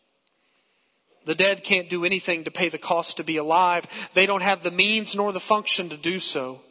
The 1.25 1.37
dead 1.37 1.63
can't 1.63 1.89
do 1.89 2.05
anything 2.05 2.43
to 2.43 2.51
pay 2.51 2.69
the 2.69 2.79
cost 2.79 3.19
to 3.19 3.23
be 3.23 3.37
alive. 3.37 3.85
They 4.15 4.27
don't 4.27 4.43
have 4.43 4.65
the 4.65 4.73
means 4.73 5.15
nor 5.15 5.31
the 5.31 5.39
function 5.39 5.89
to 5.91 5.97
do 5.97 6.19
so. 6.19 6.63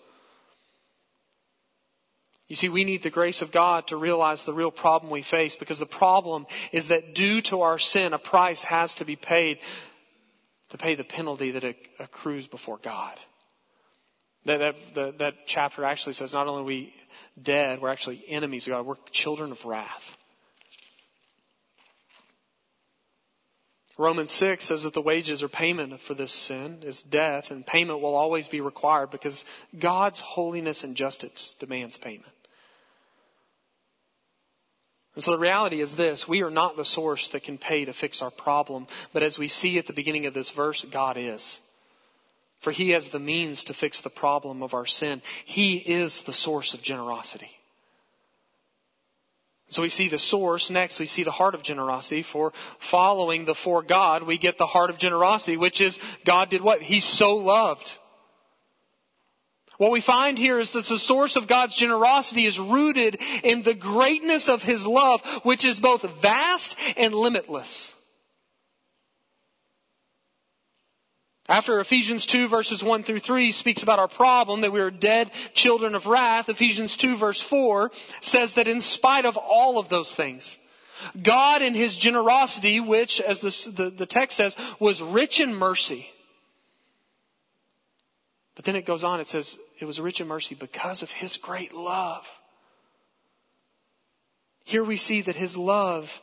You 2.49 2.57
see, 2.57 2.67
we 2.67 2.83
need 2.83 3.03
the 3.03 3.09
grace 3.09 3.41
of 3.41 3.53
God 3.53 3.87
to 3.87 3.95
realize 3.95 4.43
the 4.43 4.53
real 4.53 4.71
problem 4.71 5.09
we 5.09 5.21
face 5.21 5.55
because 5.55 5.79
the 5.79 5.85
problem 5.85 6.47
is 6.73 6.89
that 6.89 7.15
due 7.15 7.39
to 7.43 7.61
our 7.61 7.79
sin, 7.79 8.11
a 8.11 8.19
price 8.19 8.65
has 8.65 8.93
to 8.95 9.05
be 9.05 9.15
paid 9.15 9.59
to 10.71 10.77
pay 10.77 10.95
the 10.95 11.05
penalty 11.05 11.51
that 11.51 11.63
accrues 11.97 12.45
before 12.45 12.79
God. 12.83 13.17
That, 14.45 14.75
that, 14.95 15.17
that, 15.19 15.33
chapter 15.45 15.83
actually 15.83 16.13
says 16.13 16.33
not 16.33 16.47
only 16.47 16.63
we 16.63 16.93
dead, 17.41 17.81
we're 17.81 17.89
actually 17.89 18.23
enemies 18.27 18.67
of 18.67 18.71
God, 18.71 18.85
we're 18.85 18.95
children 19.11 19.51
of 19.51 19.65
wrath. 19.65 20.17
Romans 23.97 24.31
6 24.31 24.63
says 24.63 24.83
that 24.83 24.93
the 24.93 25.01
wages 25.01 25.43
or 25.43 25.49
payment 25.49 25.99
for 25.99 26.13
this 26.13 26.31
sin 26.31 26.79
is 26.83 27.03
death, 27.03 27.51
and 27.51 27.67
payment 27.67 27.99
will 27.99 28.15
always 28.15 28.47
be 28.47 28.61
required 28.61 29.11
because 29.11 29.43
God's 29.77 30.21
holiness 30.21 30.85
and 30.85 30.95
justice 30.95 31.57
demands 31.59 31.97
payment. 31.97 32.31
And 35.15 35.23
so 35.25 35.31
the 35.31 35.37
reality 35.37 35.81
is 35.81 35.97
this 35.97 36.29
we 36.29 36.43
are 36.43 36.49
not 36.49 36.77
the 36.77 36.85
source 36.85 37.27
that 37.27 37.43
can 37.43 37.57
pay 37.57 37.83
to 37.83 37.91
fix 37.91 38.21
our 38.21 38.31
problem, 38.31 38.87
but 39.11 39.21
as 39.21 39.37
we 39.37 39.49
see 39.49 39.77
at 39.77 39.85
the 39.85 39.91
beginning 39.91 40.25
of 40.25 40.33
this 40.33 40.49
verse, 40.49 40.85
God 40.89 41.17
is. 41.17 41.59
For 42.59 42.71
he 42.71 42.91
has 42.91 43.09
the 43.09 43.19
means 43.19 43.63
to 43.65 43.73
fix 43.73 44.01
the 44.01 44.09
problem 44.09 44.61
of 44.61 44.73
our 44.73 44.85
sin. 44.85 45.21
He 45.45 45.77
is 45.77 46.23
the 46.23 46.33
source 46.33 46.73
of 46.73 46.81
generosity. 46.81 47.51
So 49.69 49.83
we 49.83 49.89
see 49.89 50.09
the 50.09 50.19
source. 50.19 50.69
Next, 50.69 50.99
we 50.99 51.05
see 51.05 51.23
the 51.23 51.31
heart 51.31 51.55
of 51.55 51.63
generosity. 51.63 52.23
For 52.23 52.51
following 52.79 53.45
the 53.45 53.55
for 53.55 53.81
God, 53.81 54.23
we 54.23 54.37
get 54.37 54.57
the 54.57 54.65
heart 54.65 54.89
of 54.89 54.97
generosity, 54.97 55.57
which 55.57 55.79
is 55.79 55.99
God 56.25 56.49
did 56.49 56.61
what? 56.61 56.81
He 56.81 56.99
so 56.99 57.35
loved. 57.35 57.97
What 59.77 59.91
we 59.91 60.01
find 60.01 60.37
here 60.37 60.59
is 60.59 60.71
that 60.71 60.87
the 60.87 60.99
source 60.99 61.37
of 61.37 61.47
God's 61.47 61.73
generosity 61.73 62.45
is 62.45 62.59
rooted 62.59 63.17
in 63.43 63.61
the 63.61 63.73
greatness 63.73 64.49
of 64.49 64.63
His 64.63 64.85
love, 64.85 65.21
which 65.43 65.63
is 65.63 65.79
both 65.79 66.01
vast 66.19 66.75
and 66.97 67.15
limitless. 67.15 67.93
After 71.49 71.79
Ephesians 71.79 72.25
2 72.27 72.47
verses 72.47 72.83
1 72.83 73.03
through 73.03 73.19
3 73.19 73.51
speaks 73.51 73.83
about 73.83 73.99
our 73.99 74.07
problem 74.07 74.61
that 74.61 74.71
we 74.71 74.79
are 74.79 74.91
dead 74.91 75.31
children 75.53 75.95
of 75.95 76.05
wrath, 76.05 76.47
Ephesians 76.47 76.95
2 76.95 77.17
verse 77.17 77.41
4 77.41 77.91
says 78.21 78.53
that 78.53 78.67
in 78.67 78.79
spite 78.79 79.25
of 79.25 79.35
all 79.35 79.79
of 79.79 79.89
those 79.89 80.13
things, 80.13 80.57
God 81.21 81.61
in 81.61 81.73
His 81.73 81.95
generosity, 81.95 82.79
which 82.79 83.19
as 83.19 83.39
the, 83.39 83.71
the, 83.71 83.89
the 83.89 84.05
text 84.05 84.37
says, 84.37 84.55
was 84.79 85.01
rich 85.01 85.39
in 85.39 85.53
mercy. 85.53 86.09
But 88.55 88.65
then 88.65 88.75
it 88.75 88.85
goes 88.85 89.03
on, 89.03 89.19
it 89.19 89.27
says, 89.27 89.57
it 89.79 89.85
was 89.85 90.01
rich 90.01 90.19
in 90.19 90.27
mercy 90.27 90.53
because 90.53 91.01
of 91.01 91.11
his 91.11 91.37
great 91.37 91.73
love. 91.73 92.27
Here 94.65 94.83
we 94.83 94.97
see 94.97 95.21
that 95.21 95.37
his 95.37 95.55
love 95.55 96.21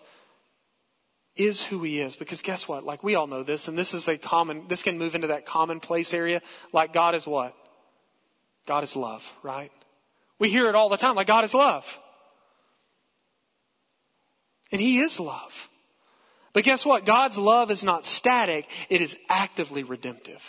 is 1.36 1.62
who 1.62 1.82
he 1.82 2.00
is. 2.00 2.16
Because 2.16 2.42
guess 2.42 2.66
what? 2.66 2.84
Like 2.84 3.02
we 3.04 3.14
all 3.14 3.26
know 3.26 3.42
this, 3.42 3.68
and 3.68 3.78
this 3.78 3.94
is 3.94 4.08
a 4.08 4.16
common, 4.16 4.64
this 4.68 4.82
can 4.82 4.98
move 4.98 5.14
into 5.14 5.28
that 5.28 5.46
commonplace 5.46 6.14
area. 6.14 6.42
Like 6.72 6.92
God 6.92 7.14
is 7.14 7.26
what? 7.26 7.54
God 8.66 8.82
is 8.84 8.96
love, 8.96 9.30
right? 9.42 9.70
We 10.38 10.50
hear 10.50 10.68
it 10.68 10.74
all 10.74 10.88
the 10.88 10.96
time, 10.96 11.14
like 11.14 11.26
God 11.26 11.44
is 11.44 11.54
love. 11.54 11.98
And 14.72 14.80
he 14.80 14.98
is 14.98 15.20
love. 15.20 15.68
But 16.52 16.64
guess 16.64 16.84
what? 16.84 17.06
God's 17.06 17.38
love 17.38 17.70
is 17.70 17.84
not 17.84 18.06
static, 18.06 18.68
it 18.88 19.02
is 19.02 19.16
actively 19.28 19.82
redemptive. 19.82 20.42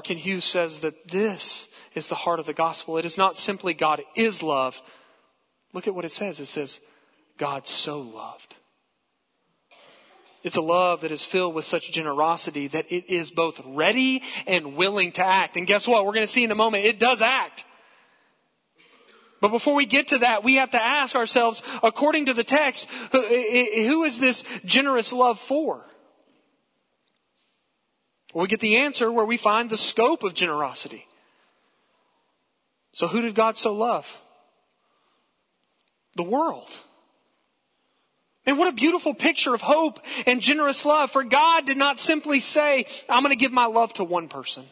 Kent 0.00 0.20
Hughes 0.20 0.46
says 0.46 0.80
that 0.80 1.08
this 1.08 1.68
is 1.94 2.06
the 2.06 2.14
heart 2.14 2.40
of 2.40 2.46
the 2.46 2.54
gospel. 2.54 2.96
It 2.96 3.04
is 3.04 3.18
not 3.18 3.36
simply 3.36 3.74
God 3.74 4.00
is 4.16 4.42
love. 4.42 4.80
Look 5.72 5.86
at 5.86 5.94
what 5.94 6.04
it 6.04 6.12
says. 6.12 6.40
It 6.40 6.46
says, 6.46 6.80
God 7.38 7.66
so 7.66 8.00
loved. 8.00 8.56
It's 10.42 10.56
a 10.56 10.60
love 10.60 11.02
that 11.02 11.12
is 11.12 11.22
filled 11.22 11.54
with 11.54 11.64
such 11.64 11.92
generosity 11.92 12.66
that 12.68 12.90
it 12.90 13.08
is 13.08 13.30
both 13.30 13.60
ready 13.64 14.22
and 14.46 14.76
willing 14.76 15.12
to 15.12 15.24
act. 15.24 15.56
And 15.56 15.66
guess 15.66 15.86
what? 15.86 16.04
We're 16.04 16.12
going 16.12 16.26
to 16.26 16.32
see 16.32 16.44
in 16.44 16.50
a 16.50 16.56
moment, 16.56 16.84
it 16.84 16.98
does 16.98 17.22
act. 17.22 17.64
But 19.40 19.48
before 19.48 19.74
we 19.74 19.86
get 19.86 20.08
to 20.08 20.18
that, 20.18 20.44
we 20.44 20.56
have 20.56 20.70
to 20.70 20.82
ask 20.82 21.16
ourselves, 21.16 21.62
according 21.82 22.26
to 22.26 22.34
the 22.34 22.44
text, 22.44 22.88
who 23.10 24.04
is 24.04 24.18
this 24.18 24.44
generous 24.64 25.12
love 25.12 25.38
for? 25.38 25.84
we 28.34 28.48
get 28.48 28.60
the 28.60 28.76
answer 28.76 29.12
where 29.12 29.26
we 29.26 29.36
find 29.36 29.68
the 29.68 29.76
scope 29.76 30.22
of 30.22 30.32
generosity. 30.32 31.06
So 32.94 33.06
who 33.06 33.20
did 33.20 33.34
God 33.34 33.58
so 33.58 33.74
love? 33.74 34.21
The 36.16 36.22
world. 36.22 36.70
And 38.44 38.58
what 38.58 38.68
a 38.68 38.72
beautiful 38.72 39.14
picture 39.14 39.54
of 39.54 39.60
hope 39.60 40.00
and 40.26 40.40
generous 40.40 40.84
love. 40.84 41.10
For 41.10 41.22
God 41.22 41.64
did 41.64 41.76
not 41.76 42.00
simply 42.00 42.40
say, 42.40 42.86
I'm 43.08 43.22
going 43.22 43.30
to 43.30 43.36
give 43.36 43.52
my 43.52 43.66
love 43.66 43.92
to 43.94 44.04
one 44.04 44.28
person 44.28 44.64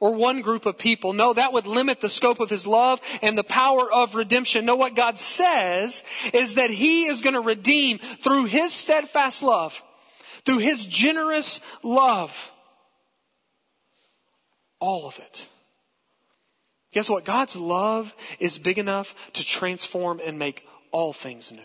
or 0.00 0.14
one 0.14 0.40
group 0.40 0.64
of 0.64 0.78
people. 0.78 1.12
No, 1.12 1.32
that 1.32 1.52
would 1.52 1.66
limit 1.66 2.00
the 2.00 2.08
scope 2.08 2.38
of 2.38 2.48
his 2.48 2.66
love 2.66 3.00
and 3.22 3.36
the 3.36 3.44
power 3.44 3.92
of 3.92 4.14
redemption. 4.14 4.64
No, 4.64 4.76
what 4.76 4.94
God 4.94 5.18
says 5.18 6.04
is 6.32 6.54
that 6.54 6.70
he 6.70 7.06
is 7.06 7.20
going 7.20 7.34
to 7.34 7.40
redeem 7.40 7.98
through 7.98 8.44
his 8.44 8.72
steadfast 8.72 9.42
love 9.42 9.82
through 10.48 10.58
his 10.58 10.86
generous 10.86 11.60
love. 11.82 12.50
All 14.80 15.06
of 15.06 15.18
it. 15.18 15.46
Guess 16.92 17.10
what? 17.10 17.24
God's 17.24 17.56
love 17.56 18.14
is 18.38 18.58
big 18.58 18.78
enough 18.78 19.14
to 19.34 19.44
transform 19.44 20.20
and 20.24 20.38
make 20.38 20.66
all 20.90 21.12
things 21.12 21.52
new. 21.52 21.60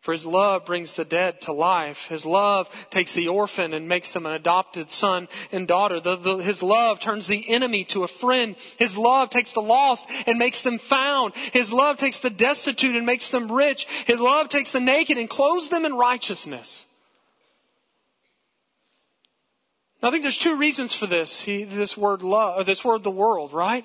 For 0.00 0.12
his 0.12 0.24
love 0.24 0.64
brings 0.64 0.94
the 0.94 1.04
dead 1.04 1.42
to 1.42 1.52
life. 1.52 2.06
His 2.08 2.24
love 2.24 2.70
takes 2.88 3.12
the 3.12 3.28
orphan 3.28 3.74
and 3.74 3.86
makes 3.86 4.12
them 4.12 4.24
an 4.24 4.32
adopted 4.32 4.90
son 4.90 5.28
and 5.52 5.68
daughter. 5.68 6.00
The, 6.00 6.16
the, 6.16 6.36
his 6.38 6.62
love 6.62 7.00
turns 7.00 7.26
the 7.26 7.46
enemy 7.50 7.84
to 7.86 8.02
a 8.02 8.08
friend. 8.08 8.56
His 8.78 8.96
love 8.96 9.28
takes 9.28 9.52
the 9.52 9.60
lost 9.60 10.06
and 10.26 10.38
makes 10.38 10.62
them 10.62 10.78
found. 10.78 11.34
His 11.52 11.70
love 11.70 11.98
takes 11.98 12.20
the 12.20 12.30
destitute 12.30 12.96
and 12.96 13.04
makes 13.04 13.30
them 13.30 13.52
rich. 13.52 13.86
His 14.06 14.20
love 14.20 14.48
takes 14.48 14.72
the 14.72 14.80
naked 14.80 15.18
and 15.18 15.28
clothes 15.28 15.68
them 15.68 15.84
in 15.84 15.92
righteousness. 15.94 16.86
I 20.02 20.10
think 20.10 20.22
there's 20.22 20.38
two 20.38 20.56
reasons 20.56 20.94
for 20.94 21.06
this. 21.06 21.42
He, 21.42 21.64
this 21.64 21.96
word 21.96 22.22
love, 22.22 22.58
or 22.58 22.64
this 22.64 22.84
word 22.84 23.02
the 23.02 23.10
world, 23.10 23.52
right? 23.52 23.84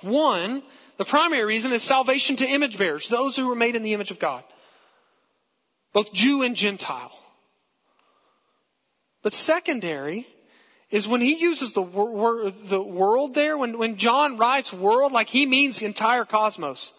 One, 0.00 0.62
the 0.96 1.04
primary 1.04 1.44
reason 1.44 1.72
is 1.72 1.82
salvation 1.82 2.36
to 2.36 2.46
image 2.46 2.78
bearers, 2.78 3.08
those 3.08 3.36
who 3.36 3.46
were 3.48 3.54
made 3.54 3.76
in 3.76 3.82
the 3.82 3.92
image 3.92 4.10
of 4.10 4.18
God 4.18 4.44
both 5.92 6.12
Jew 6.12 6.42
and 6.42 6.56
Gentile. 6.56 7.12
But 9.22 9.34
secondary 9.34 10.26
is 10.90 11.06
when 11.06 11.20
he 11.20 11.36
uses 11.40 11.72
the, 11.72 11.82
word, 11.82 12.54
the 12.64 12.80
world 12.80 13.34
there, 13.34 13.56
when, 13.56 13.78
when 13.78 13.96
John 13.96 14.38
writes 14.38 14.72
world, 14.72 15.12
like 15.12 15.28
he 15.28 15.46
means 15.46 15.78
the 15.78 15.86
entire 15.86 16.24
cosmos. 16.24 16.92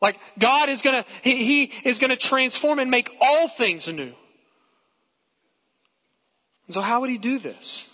Like 0.00 0.18
God 0.38 0.68
is 0.68 0.82
gonna, 0.82 1.04
he, 1.22 1.44
he 1.44 1.88
is 1.88 1.98
gonna 1.98 2.16
transform 2.16 2.78
and 2.78 2.90
make 2.90 3.10
all 3.20 3.48
things 3.48 3.88
new. 3.88 4.14
And 6.66 6.74
so 6.74 6.80
how 6.80 7.00
would 7.00 7.10
he 7.10 7.18
do 7.18 7.38
this? 7.38 7.88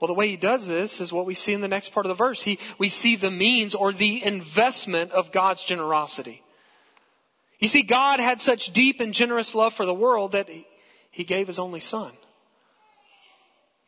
Well, 0.00 0.08
the 0.08 0.14
way 0.14 0.28
he 0.28 0.36
does 0.36 0.66
this 0.66 1.00
is 1.00 1.12
what 1.12 1.26
we 1.26 1.34
see 1.34 1.52
in 1.52 1.60
the 1.60 1.68
next 1.68 1.92
part 1.92 2.06
of 2.06 2.08
the 2.08 2.14
verse. 2.14 2.42
He, 2.42 2.58
we 2.76 2.88
see 2.88 3.14
the 3.14 3.30
means 3.30 3.74
or 3.74 3.92
the 3.92 4.24
investment 4.24 5.12
of 5.12 5.30
God's 5.30 5.62
generosity. 5.62 6.42
You 7.60 7.68
see, 7.68 7.82
God 7.82 8.18
had 8.18 8.40
such 8.40 8.72
deep 8.72 9.00
and 9.00 9.14
generous 9.14 9.54
love 9.54 9.72
for 9.72 9.86
the 9.86 9.94
world 9.94 10.32
that 10.32 10.48
he 11.12 11.22
gave 11.22 11.46
his 11.46 11.60
only 11.60 11.78
son. 11.78 12.10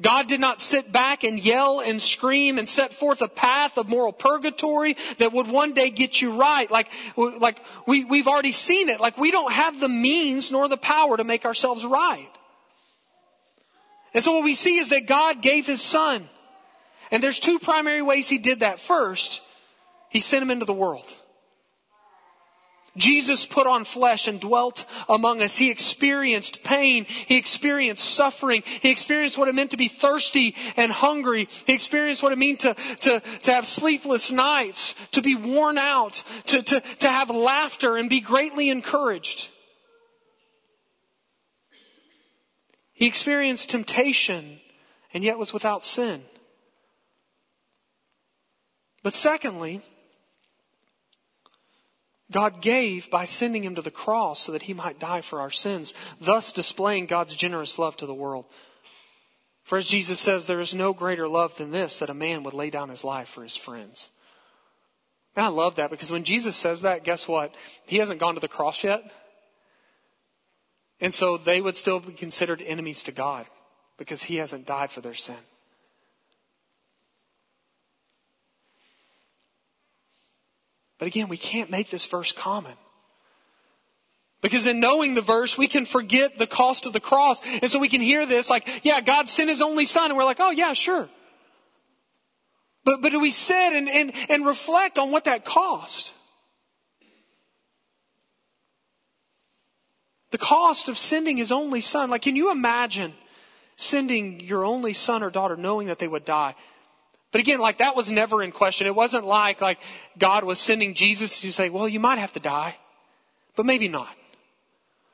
God 0.00 0.28
did 0.28 0.40
not 0.40 0.60
sit 0.60 0.92
back 0.92 1.24
and 1.24 1.38
yell 1.38 1.80
and 1.80 2.02
scream 2.02 2.58
and 2.58 2.68
set 2.68 2.94
forth 2.94 3.22
a 3.22 3.28
path 3.28 3.78
of 3.78 3.88
moral 3.88 4.12
purgatory 4.12 4.96
that 5.18 5.32
would 5.32 5.48
one 5.48 5.72
day 5.72 5.90
get 5.90 6.20
you 6.20 6.36
right. 6.36 6.70
Like, 6.70 6.90
like 7.16 7.60
we, 7.86 8.04
we've 8.04 8.26
already 8.26 8.52
seen 8.52 8.88
it. 8.88 9.00
Like 9.00 9.18
we 9.18 9.30
don't 9.30 9.52
have 9.52 9.80
the 9.80 9.88
means 9.88 10.50
nor 10.50 10.68
the 10.68 10.76
power 10.76 11.16
to 11.16 11.24
make 11.24 11.44
ourselves 11.44 11.84
right. 11.84 12.30
And 14.14 14.22
so 14.22 14.32
what 14.32 14.44
we 14.44 14.54
see 14.54 14.78
is 14.78 14.90
that 14.90 15.06
God 15.06 15.42
gave 15.42 15.66
his 15.66 15.82
son. 15.82 16.28
And 17.10 17.22
there's 17.22 17.40
two 17.40 17.58
primary 17.58 18.00
ways 18.00 18.28
he 18.28 18.38
did 18.38 18.60
that. 18.60 18.80
First, 18.80 19.40
he 20.08 20.20
sent 20.20 20.42
him 20.42 20.50
into 20.50 20.64
the 20.64 20.72
world. 20.72 21.12
Jesus 22.96 23.44
put 23.44 23.66
on 23.66 23.84
flesh 23.84 24.28
and 24.28 24.40
dwelt 24.40 24.86
among 25.08 25.42
us. 25.42 25.56
He 25.56 25.70
experienced 25.70 26.62
pain. 26.62 27.06
He 27.08 27.36
experienced 27.36 28.04
suffering. 28.04 28.62
He 28.82 28.90
experienced 28.92 29.36
what 29.36 29.48
it 29.48 29.54
meant 29.54 29.72
to 29.72 29.76
be 29.76 29.88
thirsty 29.88 30.54
and 30.76 30.92
hungry. 30.92 31.48
He 31.66 31.72
experienced 31.72 32.22
what 32.22 32.32
it 32.32 32.38
meant 32.38 32.60
to, 32.60 32.74
to, 33.00 33.20
to 33.42 33.52
have 33.52 33.66
sleepless 33.66 34.30
nights, 34.30 34.94
to 35.10 35.22
be 35.22 35.34
worn 35.34 35.76
out, 35.76 36.22
to, 36.46 36.62
to, 36.62 36.80
to 37.00 37.08
have 37.08 37.30
laughter 37.30 37.96
and 37.96 38.08
be 38.08 38.20
greatly 38.20 38.70
encouraged. 38.70 39.48
He 42.94 43.06
experienced 43.06 43.70
temptation 43.70 44.60
and 45.12 45.22
yet 45.22 45.38
was 45.38 45.52
without 45.52 45.84
sin. 45.84 46.22
But 49.02 49.14
secondly, 49.14 49.82
God 52.30 52.62
gave 52.62 53.10
by 53.10 53.26
sending 53.26 53.62
him 53.62 53.74
to 53.74 53.82
the 53.82 53.90
cross 53.90 54.40
so 54.40 54.52
that 54.52 54.62
he 54.62 54.74
might 54.74 54.98
die 54.98 55.20
for 55.20 55.40
our 55.40 55.50
sins, 55.50 55.92
thus 56.20 56.52
displaying 56.52 57.06
God's 57.06 57.36
generous 57.36 57.78
love 57.78 57.96
to 57.98 58.06
the 58.06 58.14
world. 58.14 58.46
For 59.64 59.76
as 59.76 59.86
Jesus 59.86 60.20
says, 60.20 60.46
there 60.46 60.60
is 60.60 60.72
no 60.72 60.92
greater 60.92 61.28
love 61.28 61.56
than 61.56 61.70
this 61.70 61.98
that 61.98 62.10
a 62.10 62.14
man 62.14 62.42
would 62.44 62.54
lay 62.54 62.70
down 62.70 62.88
his 62.88 63.04
life 63.04 63.28
for 63.28 63.42
his 63.42 63.56
friends. 63.56 64.10
And 65.36 65.44
I 65.44 65.48
love 65.48 65.76
that 65.76 65.90
because 65.90 66.12
when 66.12 66.24
Jesus 66.24 66.56
says 66.56 66.82
that, 66.82 67.04
guess 67.04 67.26
what? 67.26 67.54
He 67.86 67.98
hasn't 67.98 68.20
gone 68.20 68.34
to 68.34 68.40
the 68.40 68.48
cross 68.48 68.84
yet. 68.84 69.02
And 71.00 71.12
so 71.12 71.36
they 71.36 71.60
would 71.60 71.76
still 71.76 72.00
be 72.00 72.12
considered 72.12 72.62
enemies 72.62 73.02
to 73.04 73.12
God 73.12 73.46
because 73.96 74.24
he 74.24 74.36
hasn't 74.36 74.66
died 74.66 74.90
for 74.90 75.00
their 75.00 75.14
sin. 75.14 75.36
But 80.98 81.08
again, 81.08 81.28
we 81.28 81.36
can't 81.36 81.70
make 81.70 81.90
this 81.90 82.06
verse 82.06 82.32
common. 82.32 82.74
Because 84.40 84.66
in 84.66 84.78
knowing 84.78 85.14
the 85.14 85.22
verse, 85.22 85.56
we 85.56 85.68
can 85.68 85.86
forget 85.86 86.38
the 86.38 86.46
cost 86.46 86.86
of 86.86 86.92
the 86.92 87.00
cross. 87.00 87.40
And 87.62 87.70
so 87.70 87.78
we 87.78 87.88
can 87.88 88.00
hear 88.00 88.26
this 88.26 88.50
like, 88.50 88.68
yeah, 88.82 89.00
God 89.00 89.28
sent 89.28 89.48
his 89.48 89.62
only 89.62 89.86
son. 89.86 90.10
And 90.10 90.18
we're 90.18 90.24
like, 90.24 90.40
oh 90.40 90.50
yeah, 90.50 90.74
sure. 90.74 91.08
But, 92.84 93.00
but 93.00 93.10
do 93.10 93.20
we 93.20 93.30
sit 93.30 93.72
and, 93.72 93.88
and, 93.88 94.12
and 94.28 94.44
reflect 94.44 94.98
on 94.98 95.10
what 95.10 95.24
that 95.24 95.44
cost? 95.44 96.12
The 100.34 100.38
cost 100.38 100.88
of 100.88 100.98
sending 100.98 101.36
his 101.36 101.52
only 101.52 101.80
son. 101.80 102.10
Like, 102.10 102.22
can 102.22 102.34
you 102.34 102.50
imagine 102.50 103.14
sending 103.76 104.40
your 104.40 104.64
only 104.64 104.92
son 104.92 105.22
or 105.22 105.30
daughter 105.30 105.56
knowing 105.56 105.86
that 105.86 106.00
they 106.00 106.08
would 106.08 106.24
die? 106.24 106.56
But 107.30 107.40
again, 107.40 107.60
like 107.60 107.78
that 107.78 107.94
was 107.94 108.10
never 108.10 108.42
in 108.42 108.50
question. 108.50 108.88
It 108.88 108.96
wasn't 108.96 109.26
like, 109.26 109.60
like 109.60 109.78
God 110.18 110.42
was 110.42 110.58
sending 110.58 110.94
Jesus 110.94 111.40
to 111.42 111.52
say, 111.52 111.68
well, 111.68 111.88
you 111.88 112.00
might 112.00 112.18
have 112.18 112.32
to 112.32 112.40
die, 112.40 112.74
but 113.54 113.64
maybe 113.64 113.86
not. 113.86 114.12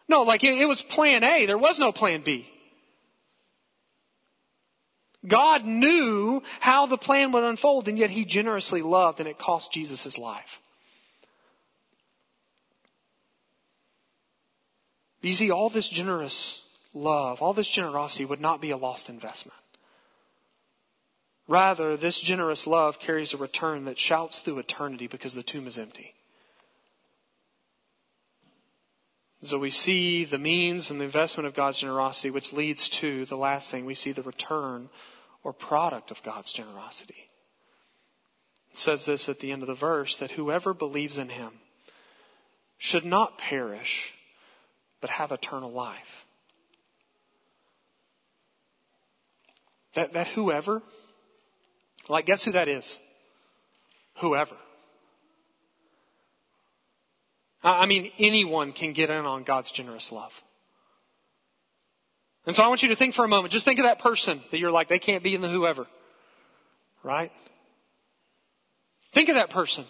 No, 0.09 0.23
like 0.23 0.43
it, 0.43 0.57
it 0.57 0.65
was 0.65 0.81
plan 0.81 1.23
A. 1.23 1.45
There 1.45 1.59
was 1.59 1.79
no 1.79 1.93
plan 1.93 2.23
B. 2.23 2.51
God 5.29 5.67
knew 5.67 6.43
how 6.61 6.87
the 6.87 6.97
plan 6.97 7.31
would 7.33 7.45
unfold, 7.45 7.89
and 7.89 7.99
yet 7.99 8.09
He 8.09 8.25
generously 8.25 8.81
loved, 8.81 9.21
and 9.21 9.29
it 9.29 9.37
cost 9.37 9.71
Jesus 9.71 10.05
His 10.05 10.17
life. 10.17 10.60
You 15.21 15.35
see, 15.35 15.51
all 15.51 15.69
this 15.69 15.89
generous 15.89 16.63
love, 16.95 17.43
all 17.43 17.53
this 17.53 17.69
generosity 17.69 18.25
would 18.25 18.41
not 18.41 18.61
be 18.61 18.71
a 18.71 18.77
lost 18.77 19.09
investment. 19.09 19.59
Rather, 21.47 21.97
this 21.97 22.21
generous 22.21 22.67
love 22.67 23.01
carries 23.01 23.35
a 23.35 23.37
return 23.37 23.85
that 23.85 23.99
shouts 23.99 24.39
through 24.39 24.59
eternity 24.59 25.07
because 25.07 25.35
the 25.35 25.43
tomb 25.43 25.67
is 25.67 25.79
empty. 25.79 26.15
So 29.43 29.59
we 29.59 29.71
see 29.71 30.25
the 30.25 30.39
means 30.39 30.91
and 30.91 31.01
the 31.01 31.07
investment 31.07 31.47
of 31.47 31.55
God's 31.55 31.79
generosity, 31.79 32.31
which 32.31 32.53
leads 32.53 32.89
to 32.91 33.25
the 33.25 33.37
last 33.37 33.71
thing. 33.71 33.87
We 33.87 33.95
see 33.95 34.13
the 34.13 34.23
return 34.23 34.91
or 35.43 35.53
product 35.53 36.11
of 36.11 36.23
God's 36.23 36.53
generosity. 36.53 37.31
It 38.71 38.79
says 38.79 39.07
this 39.07 39.29
at 39.29 39.41
the 39.41 39.51
end 39.51 39.63
of 39.63 39.69
the 39.69 39.75
verse 39.75 40.15
that 40.17 40.33
whoever 40.33 40.75
believes 40.75 41.19
in 41.19 41.31
him 41.31 41.55
should 42.77 43.05
not 43.05 43.39
perish, 43.39 44.15
but 45.01 45.11
have 45.11 45.33
eternal 45.33 45.73
life. 45.73 46.27
That, 49.95 50.13
that 50.13 50.29
whoever, 50.29 50.83
like, 52.09 52.27
guess 52.27 52.45
who 52.45 52.53
that 52.53 52.69
is? 52.69 52.99
Whoever. 54.19 54.57
I 57.63 57.87
mean, 57.87 58.11
anyone 58.19 58.73
can 58.73 58.93
get 58.93 59.11
in 59.11 59.27
on 59.27 59.43
God's 59.43 59.71
generous 59.71 60.11
love. 60.13 60.43
And 62.47 62.57
so 62.57 62.63
I 62.63 62.69
want 62.69 62.83
you 62.83 62.89
to 62.89 62.97
think 62.97 63.15
for 63.15 63.25
a 63.25 63.29
moment. 63.29 63.53
Just 63.53 63.65
think 63.65 63.79
of 63.79 63.85
that 63.85 63.99
person 63.99 64.41
that 64.51 64.59
you're 64.59 64.71
like, 64.71 64.89
they 64.89 64.99
can't 64.99 65.23
be 65.23 65.35
in 65.35 65.41
the 65.41 65.49
whoever. 65.49 65.87
Right? 67.03 67.33
Think 69.13 69.29
of 69.29 69.35
that 69.35 69.51
person. 69.51 69.85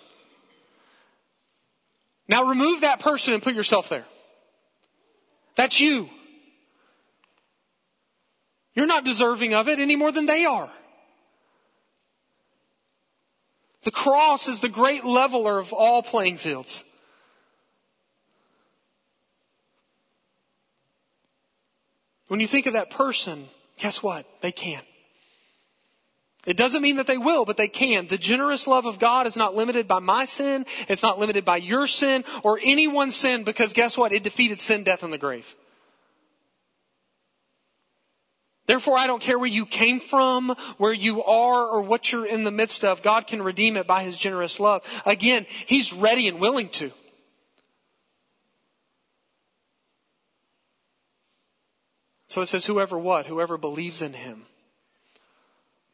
Now 2.26 2.44
remove 2.44 2.80
that 2.80 3.00
person 3.00 3.34
and 3.34 3.42
put 3.42 3.54
yourself 3.54 3.88
there. 3.88 4.04
That's 5.60 5.78
you. 5.78 6.08
You're 8.72 8.86
not 8.86 9.04
deserving 9.04 9.52
of 9.52 9.68
it 9.68 9.78
any 9.78 9.94
more 9.94 10.10
than 10.10 10.24
they 10.24 10.46
are. 10.46 10.70
The 13.82 13.90
cross 13.90 14.48
is 14.48 14.60
the 14.60 14.70
great 14.70 15.04
leveler 15.04 15.58
of 15.58 15.74
all 15.74 16.02
playing 16.02 16.38
fields. 16.38 16.82
When 22.28 22.40
you 22.40 22.46
think 22.46 22.64
of 22.64 22.72
that 22.72 22.90
person, 22.90 23.46
guess 23.76 24.02
what? 24.02 24.24
They 24.40 24.52
can. 24.52 24.80
It 26.46 26.56
doesn't 26.56 26.80
mean 26.80 26.96
that 26.96 27.06
they 27.06 27.18
will, 27.18 27.44
but 27.44 27.58
they 27.58 27.68
can. 27.68 28.06
The 28.06 28.16
generous 28.16 28.66
love 28.66 28.86
of 28.86 28.98
God 28.98 29.26
is 29.26 29.36
not 29.36 29.54
limited 29.54 29.86
by 29.86 29.98
my 29.98 30.24
sin. 30.24 30.64
It's 30.88 31.02
not 31.02 31.18
limited 31.18 31.44
by 31.44 31.58
your 31.58 31.86
sin 31.86 32.24
or 32.42 32.58
anyone's 32.62 33.14
sin 33.14 33.44
because 33.44 33.74
guess 33.74 33.98
what? 33.98 34.12
It 34.12 34.22
defeated 34.22 34.60
sin, 34.60 34.82
death, 34.82 35.02
and 35.02 35.12
the 35.12 35.18
grave. 35.18 35.54
Therefore, 38.66 38.96
I 38.96 39.08
don't 39.08 39.20
care 39.20 39.38
where 39.38 39.48
you 39.48 39.66
came 39.66 39.98
from, 39.98 40.54
where 40.78 40.92
you 40.92 41.24
are, 41.24 41.66
or 41.66 41.82
what 41.82 42.12
you're 42.12 42.24
in 42.24 42.44
the 42.44 42.52
midst 42.52 42.84
of. 42.84 43.02
God 43.02 43.26
can 43.26 43.42
redeem 43.42 43.76
it 43.76 43.86
by 43.86 44.04
His 44.04 44.16
generous 44.16 44.60
love. 44.60 44.82
Again, 45.04 45.44
He's 45.66 45.92
ready 45.92 46.28
and 46.28 46.38
willing 46.38 46.68
to. 46.70 46.92
So 52.28 52.42
it 52.42 52.46
says, 52.46 52.64
whoever 52.64 52.96
what? 52.96 53.26
Whoever 53.26 53.58
believes 53.58 54.02
in 54.02 54.12
Him. 54.12 54.46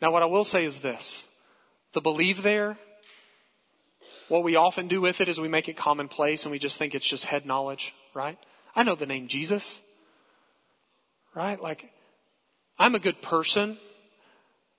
Now, 0.01 0.11
what 0.13 0.23
I 0.23 0.27
will 0.27 0.45
say 0.45 0.65
is 0.65 0.81
this 0.81 1.27
the 1.93 2.01
believe 2.01 2.43
there, 2.43 2.77
what 4.29 4.43
we 4.43 4.57
often 4.57 4.89
do 4.89 5.01
with 5.01 5.21
it 5.21 5.29
is 5.29 5.41
we 5.41 5.49
make 5.49 5.69
it 5.69 5.77
commonplace 5.77 6.45
and 6.45 6.53
we 6.53 6.59
just 6.59 6.79
think 6.79 6.95
it's 6.95 7.07
just 7.07 7.27
head 7.27 7.47
knowledge, 7.47 7.95
right? 8.15 8.39
I 8.75 8.83
know 8.83 8.95
the 8.95 9.07
name 9.07 9.29
Jesus, 9.29 9.81
right? 11.35 11.61
Like, 11.61 11.91
I'm 12.79 12.95
a 12.95 12.99
good 12.99 13.23
person. 13.23 13.79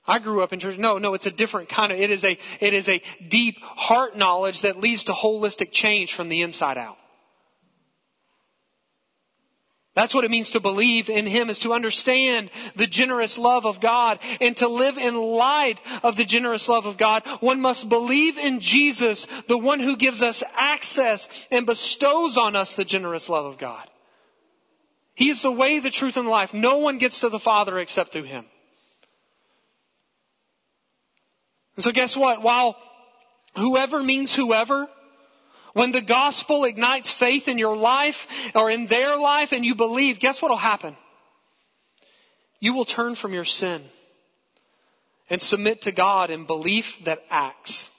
I 0.05 0.19
grew 0.19 0.43
up 0.43 0.53
in 0.53 0.59
church. 0.59 0.77
No, 0.77 0.97
no, 0.97 1.13
it's 1.13 1.25
a 1.25 1.31
different 1.31 1.69
kind 1.69 1.91
of, 1.91 1.99
it 1.99 2.11
is 2.11 2.23
a, 2.23 2.37
it 2.59 2.73
is 2.73 2.87
a 2.87 3.01
deep 3.27 3.59
heart 3.61 4.17
knowledge 4.17 4.61
that 4.61 4.79
leads 4.79 5.03
to 5.05 5.11
holistic 5.13 5.71
change 5.71 6.13
from 6.13 6.29
the 6.29 6.41
inside 6.41 6.77
out. 6.77 6.97
That's 9.97 10.13
what 10.13 10.25
it 10.25 10.29
means 10.29 10.51
to 10.51 10.59
believe 10.59 11.09
in 11.09 11.25
Him 11.25 11.49
is 11.49 11.57
to 11.59 11.73
understand 11.73 12.51
the 12.75 12.85
generous 12.85 13.39
love 13.39 13.65
of 13.65 13.79
God 13.79 14.19
and 14.39 14.55
to 14.57 14.67
live 14.67 14.95
in 14.95 15.15
light 15.15 15.79
of 16.03 16.15
the 16.15 16.23
generous 16.23 16.69
love 16.69 16.85
of 16.85 16.97
God. 16.97 17.23
One 17.39 17.59
must 17.61 17.89
believe 17.89 18.37
in 18.37 18.59
Jesus, 18.59 19.25
the 19.47 19.57
one 19.57 19.79
who 19.79 19.97
gives 19.97 20.21
us 20.21 20.43
access 20.53 21.27
and 21.49 21.65
bestows 21.65 22.37
on 22.37 22.55
us 22.55 22.75
the 22.75 22.85
generous 22.85 23.27
love 23.27 23.45
of 23.45 23.57
God. 23.57 23.89
He 25.15 25.29
is 25.29 25.41
the 25.41 25.51
way, 25.51 25.79
the 25.79 25.89
truth, 25.89 26.15
and 26.15 26.27
the 26.27 26.31
life. 26.31 26.53
No 26.53 26.77
one 26.77 26.99
gets 26.99 27.21
to 27.21 27.29
the 27.29 27.39
Father 27.39 27.79
except 27.79 28.11
through 28.11 28.25
Him. 28.25 28.45
And 31.75 31.83
so 31.83 31.91
guess 31.91 32.15
what? 32.15 32.43
While 32.43 32.77
whoever 33.55 34.03
means 34.03 34.35
whoever, 34.35 34.87
when 35.73 35.91
the 35.91 36.01
gospel 36.01 36.63
ignites 36.63 37.11
faith 37.11 37.47
in 37.47 37.57
your 37.57 37.75
life 37.75 38.27
or 38.55 38.69
in 38.69 38.87
their 38.87 39.17
life 39.17 39.51
and 39.51 39.63
you 39.63 39.75
believe, 39.75 40.19
guess 40.19 40.41
what 40.41 40.49
will 40.49 40.57
happen? 40.57 40.97
You 42.59 42.73
will 42.73 42.85
turn 42.85 43.15
from 43.15 43.33
your 43.33 43.45
sin 43.45 43.83
and 45.29 45.41
submit 45.41 45.81
to 45.83 45.91
God 45.91 46.29
in 46.29 46.45
belief 46.45 47.03
that 47.03 47.23
acts. 47.29 47.89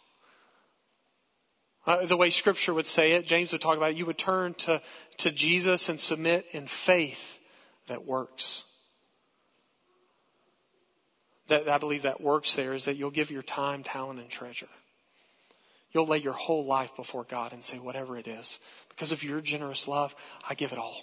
Uh, 1.87 2.07
the 2.07 2.17
way 2.17 2.31
scripture 2.31 2.75
would 2.75 2.87
say 2.87 3.13
it, 3.13 3.27
James 3.27 3.53
would 3.53 3.61
talk 3.61 3.77
about 3.77 3.91
it, 3.91 3.97
you 3.97 4.07
would 4.07 4.19
turn 4.19 4.55
to, 4.55 4.83
to 5.19 5.31
Jesus 5.31 5.89
and 5.89 5.99
submit 5.99 6.47
in 6.53 6.67
faith 6.67 7.39
that 7.87 8.05
works. 8.05 8.65
that 11.49 11.69
I 11.69 11.79
believe 11.79 12.03
that 12.03 12.21
works 12.21 12.55
there 12.55 12.75
is 12.75 12.85
that 12.85 12.97
you'll 12.97 13.11
give 13.11 13.31
your 13.31 13.43
time, 13.43 13.83
talent, 13.83 14.21
and 14.21 14.29
treasure. 14.29 14.69
You'll 15.93 16.07
lay 16.07 16.19
your 16.19 16.35
whole 16.35 16.65
life 16.65 16.95
before 16.97 17.25
God 17.25 17.53
and 17.53 17.65
say, 17.65 17.79
whatever 17.79 18.19
it 18.19 18.27
is, 18.27 18.61
because 18.89 19.13
of 19.13 19.23
your 19.23 19.41
generous 19.41 19.89
love, 19.89 20.15
I 20.49 20.55
give 20.55 20.73
it 20.73 20.79
all. 20.79 21.03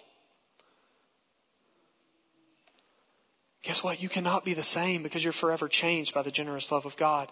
Guess 3.64 3.84
what? 3.84 4.00
You 4.02 4.10
cannot 4.10 4.46
be 4.46 4.54
the 4.54 4.62
same 4.62 5.02
because 5.02 5.24
you're 5.24 5.34
forever 5.34 5.68
changed 5.68 6.14
by 6.14 6.22
the 6.22 6.30
generous 6.30 6.72
love 6.72 6.86
of 6.86 6.96
God. 6.98 7.32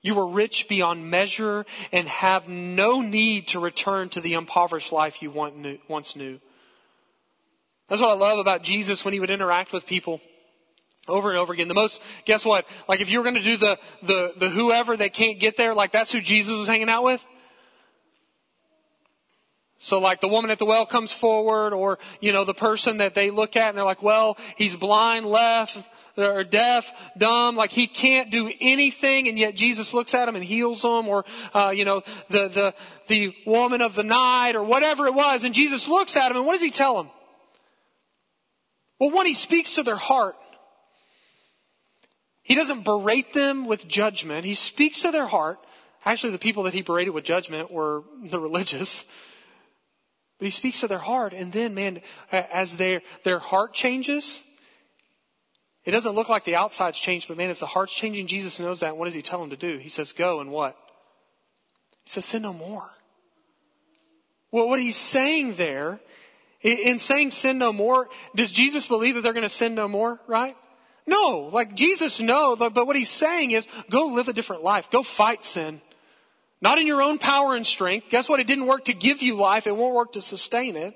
You 0.00 0.16
are 0.20 0.28
rich 0.28 0.68
beyond 0.68 1.10
measure 1.10 1.66
and 1.90 2.06
have 2.06 2.48
no 2.48 3.00
need 3.00 3.48
to 3.48 3.58
return 3.58 4.08
to 4.10 4.20
the 4.20 4.34
impoverished 4.34 4.92
life 4.92 5.20
you 5.20 5.32
once 5.32 6.14
knew. 6.14 6.38
That's 7.88 8.00
what 8.00 8.10
I 8.10 8.14
love 8.14 8.38
about 8.38 8.62
Jesus 8.62 9.04
when 9.04 9.12
he 9.12 9.18
would 9.18 9.30
interact 9.30 9.72
with 9.72 9.86
people 9.86 10.20
over 11.08 11.30
and 11.30 11.38
over 11.38 11.52
again. 11.52 11.68
The 11.68 11.74
most, 11.74 12.02
guess 12.24 12.44
what? 12.44 12.66
Like 12.88 13.00
if 13.00 13.10
you 13.10 13.18
were 13.18 13.24
going 13.24 13.36
to 13.36 13.42
do 13.42 13.56
the, 13.56 13.78
the, 14.02 14.32
the 14.36 14.48
whoever 14.48 14.96
that 14.96 15.12
can't 15.12 15.38
get 15.38 15.56
there, 15.56 15.74
like 15.74 15.92
that's 15.92 16.12
who 16.12 16.20
Jesus 16.20 16.52
was 16.52 16.68
hanging 16.68 16.88
out 16.88 17.04
with. 17.04 17.24
So 19.78 20.00
like 20.00 20.20
the 20.20 20.28
woman 20.28 20.50
at 20.50 20.58
the 20.58 20.64
well 20.64 20.86
comes 20.86 21.12
forward 21.12 21.72
or, 21.72 21.98
you 22.20 22.32
know, 22.32 22.44
the 22.44 22.54
person 22.54 22.98
that 22.98 23.14
they 23.14 23.30
look 23.30 23.56
at 23.56 23.68
and 23.68 23.78
they're 23.78 23.84
like, 23.84 24.02
well, 24.02 24.36
he's 24.56 24.74
blind, 24.74 25.26
left, 25.26 25.76
or 26.16 26.44
deaf, 26.44 26.90
dumb, 27.18 27.56
like 27.56 27.70
he 27.70 27.86
can't 27.86 28.30
do 28.30 28.50
anything 28.60 29.28
and 29.28 29.38
yet 29.38 29.54
Jesus 29.54 29.92
looks 29.92 30.14
at 30.14 30.28
him 30.28 30.34
and 30.34 30.42
heals 30.42 30.82
him 30.82 31.08
or, 31.08 31.24
uh, 31.52 31.72
you 31.76 31.84
know, 31.84 32.02
the, 32.30 32.48
the, 32.48 32.74
the 33.06 33.34
woman 33.46 33.82
of 33.82 33.94
the 33.94 34.02
night 34.02 34.56
or 34.56 34.62
whatever 34.62 35.06
it 35.06 35.14
was 35.14 35.44
and 35.44 35.54
Jesus 35.54 35.86
looks 35.86 36.16
at 36.16 36.30
him 36.30 36.38
and 36.38 36.46
what 36.46 36.52
does 36.52 36.62
he 36.62 36.70
tell 36.70 36.98
him? 36.98 37.10
Well, 38.98 39.10
one, 39.10 39.26
he 39.26 39.34
speaks 39.34 39.74
to 39.74 39.82
their 39.82 39.96
heart. 39.96 40.36
He 42.46 42.54
doesn't 42.54 42.84
berate 42.84 43.32
them 43.32 43.66
with 43.66 43.88
judgment. 43.88 44.44
He 44.44 44.54
speaks 44.54 45.02
to 45.02 45.10
their 45.10 45.26
heart. 45.26 45.58
Actually, 46.04 46.30
the 46.30 46.38
people 46.38 46.62
that 46.62 46.74
he 46.74 46.80
berated 46.80 47.12
with 47.12 47.24
judgment 47.24 47.72
were 47.72 48.04
the 48.22 48.38
religious. 48.38 49.04
But 50.38 50.44
he 50.44 50.50
speaks 50.52 50.78
to 50.78 50.86
their 50.86 51.00
heart. 51.00 51.32
And 51.32 51.50
then, 51.50 51.74
man, 51.74 52.02
as 52.30 52.76
their, 52.76 53.02
their 53.24 53.40
heart 53.40 53.74
changes, 53.74 54.42
it 55.84 55.90
doesn't 55.90 56.14
look 56.14 56.28
like 56.28 56.44
the 56.44 56.54
outside's 56.54 57.00
changed, 57.00 57.26
but 57.26 57.36
man, 57.36 57.50
as 57.50 57.58
the 57.58 57.66
heart's 57.66 57.92
changing, 57.92 58.28
Jesus 58.28 58.60
knows 58.60 58.78
that. 58.78 58.96
What 58.96 59.06
does 59.06 59.14
he 59.14 59.22
tell 59.22 59.40
them 59.40 59.50
to 59.50 59.56
do? 59.56 59.78
He 59.78 59.88
says, 59.88 60.12
go 60.12 60.38
and 60.38 60.52
what? 60.52 60.76
He 62.04 62.10
says, 62.10 62.26
sin 62.26 62.42
no 62.42 62.52
more. 62.52 62.88
Well, 64.52 64.68
what 64.68 64.78
he's 64.80 64.96
saying 64.96 65.56
there, 65.56 65.98
in 66.62 67.00
saying 67.00 67.32
sin 67.32 67.58
no 67.58 67.72
more, 67.72 68.08
does 68.36 68.52
Jesus 68.52 68.86
believe 68.86 69.16
that 69.16 69.22
they're 69.22 69.32
going 69.32 69.42
to 69.42 69.48
sin 69.48 69.74
no 69.74 69.88
more, 69.88 70.20
right? 70.28 70.56
No, 71.06 71.48
like 71.52 71.74
Jesus 71.74 72.20
no, 72.20 72.56
but 72.56 72.86
what 72.86 72.96
he's 72.96 73.10
saying 73.10 73.52
is 73.52 73.68
go 73.90 74.06
live 74.06 74.28
a 74.28 74.32
different 74.32 74.64
life. 74.64 74.90
Go 74.90 75.02
fight 75.02 75.44
sin. 75.44 75.80
Not 76.60 76.78
in 76.78 76.86
your 76.86 77.02
own 77.02 77.18
power 77.18 77.54
and 77.54 77.66
strength. 77.66 78.08
Guess 78.10 78.28
what? 78.28 78.40
It 78.40 78.46
didn't 78.46 78.66
work 78.66 78.86
to 78.86 78.92
give 78.92 79.22
you 79.22 79.36
life. 79.36 79.66
It 79.66 79.76
won't 79.76 79.94
work 79.94 80.12
to 80.12 80.20
sustain 80.20 80.74
it. 80.76 80.94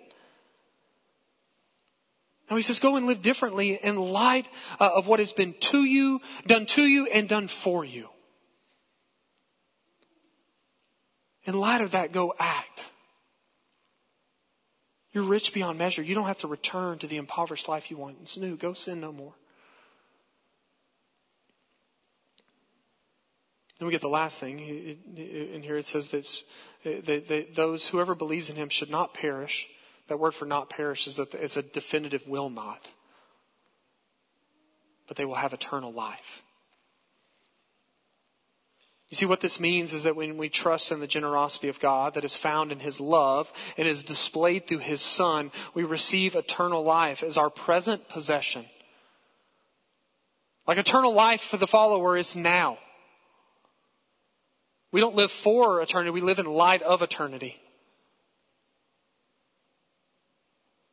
No, 2.51 2.57
he 2.57 2.63
says 2.63 2.81
go 2.81 2.97
and 2.97 3.07
live 3.07 3.23
differently 3.23 3.75
in 3.75 3.97
light 3.97 4.49
uh, 4.81 4.91
of 4.93 5.07
what 5.07 5.21
has 5.21 5.33
been 5.33 5.55
to 5.61 5.85
you, 5.85 6.21
done 6.47 6.67
to 6.67 6.83
you, 6.83 7.07
and 7.07 7.29
done 7.29 7.47
for 7.47 7.85
you. 7.85 8.09
In 11.45 11.55
light 11.55 11.81
of 11.81 11.93
that, 11.93 12.11
go 12.11 12.35
act. 12.39 12.91
You're 15.13 15.25
rich 15.25 15.53
beyond 15.53 15.79
measure. 15.79 16.03
You 16.03 16.15
don't 16.15 16.27
have 16.27 16.41
to 16.41 16.49
return 16.49 16.99
to 16.99 17.07
the 17.07 17.17
impoverished 17.17 17.69
life 17.69 17.91
you 17.91 17.97
once 17.97 18.37
knew. 18.37 18.57
Go 18.57 18.75
sin 18.75 19.01
no 19.01 19.13
more. 19.13 19.35
Then 23.81 23.87
we 23.87 23.93
get 23.93 24.03
the 24.03 24.11
last 24.11 24.39
thing 24.41 24.59
in 24.61 25.63
here. 25.63 25.79
It 25.79 25.87
says 25.87 26.09
that, 26.09 26.45
that 27.07 27.55
those, 27.55 27.89
whoever 27.89 28.15
believes 28.15 28.51
in 28.51 28.57
him 28.57 28.69
should 28.69 28.91
not 28.91 29.15
perish. 29.15 29.69
That 30.09 30.19
word 30.19 30.33
for 30.33 30.45
not 30.45 30.69
perish 30.69 31.07
is 31.07 31.17
that 31.17 31.33
it's 31.33 31.57
a 31.57 31.63
definitive 31.63 32.29
will 32.29 32.51
not. 32.51 32.89
But 35.09 35.17
they 35.17 35.25
will 35.25 35.37
have 35.37 35.55
eternal 35.55 35.95
life. 35.95 36.43
You 39.09 39.17
see, 39.17 39.25
what 39.25 39.41
this 39.41 39.59
means 39.59 39.95
is 39.95 40.05
that 40.05 40.15
when 40.15 40.37
we 40.37 40.51
trust 40.51 40.93
in 40.93 41.01
the 41.01 41.07
generosity 41.07 41.69
of 41.69 41.81
God 41.81 42.13
that 42.15 42.25
is 42.25 42.37
found 42.37 42.73
in 42.73 42.81
His 42.81 43.01
love 43.01 43.51
and 43.79 43.89
is 43.89 44.03
displayed 44.03 44.67
through 44.67 44.79
His 44.79 45.01
Son, 45.01 45.51
we 45.73 45.85
receive 45.85 46.37
eternal 46.37 46.85
life 46.85 47.23
as 47.23 47.39
our 47.39 47.49
present 47.49 48.11
possession. 48.11 48.67
Like 50.67 50.77
eternal 50.77 51.15
life 51.15 51.41
for 51.41 51.57
the 51.57 51.67
follower 51.67 52.19
is 52.19 52.37
now. 52.37 52.77
We 54.93 55.01
don't 55.01 55.15
live 55.15 55.31
for 55.31 55.81
eternity, 55.81 56.11
we 56.11 56.21
live 56.21 56.39
in 56.39 56.47
light 56.47 56.83
of 56.83 57.03
eternity. 57.03 57.61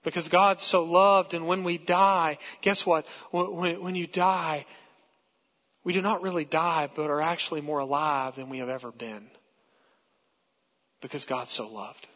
Because 0.03 0.29
God's 0.29 0.63
so 0.63 0.83
loved, 0.83 1.33
and 1.33 1.47
when 1.47 1.63
we 1.63 1.77
die, 1.77 2.37
guess 2.61 2.85
what? 2.85 3.05
When, 3.31 3.81
when 3.81 3.95
you 3.95 4.07
die, 4.07 4.65
we 5.83 5.91
do 5.91 6.01
not 6.01 6.21
really 6.21 6.45
die, 6.45 6.89
but 6.93 7.09
are 7.09 7.21
actually 7.21 7.61
more 7.61 7.79
alive 7.79 8.35
than 8.35 8.49
we 8.49 8.59
have 8.59 8.69
ever 8.69 8.91
been. 8.91 9.27
Because 11.01 11.25
God 11.25 11.49
so 11.49 11.67
loved 11.67 12.07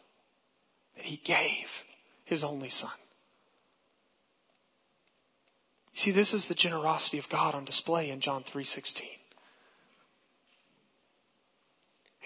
that 0.96 1.04
He 1.04 1.16
gave 1.16 1.84
His 2.24 2.42
only 2.44 2.68
Son. 2.68 2.90
You 5.94 6.00
see, 6.00 6.10
this 6.10 6.32
is 6.32 6.46
the 6.46 6.54
generosity 6.54 7.18
of 7.18 7.28
God 7.28 7.54
on 7.54 7.64
display 7.64 8.10
in 8.10 8.20
John 8.20 8.42
3.16. 8.42 9.02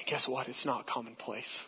Guess 0.07 0.29
what? 0.29 0.49
It's 0.49 0.65
not 0.65 0.87
commonplace. 0.87 1.67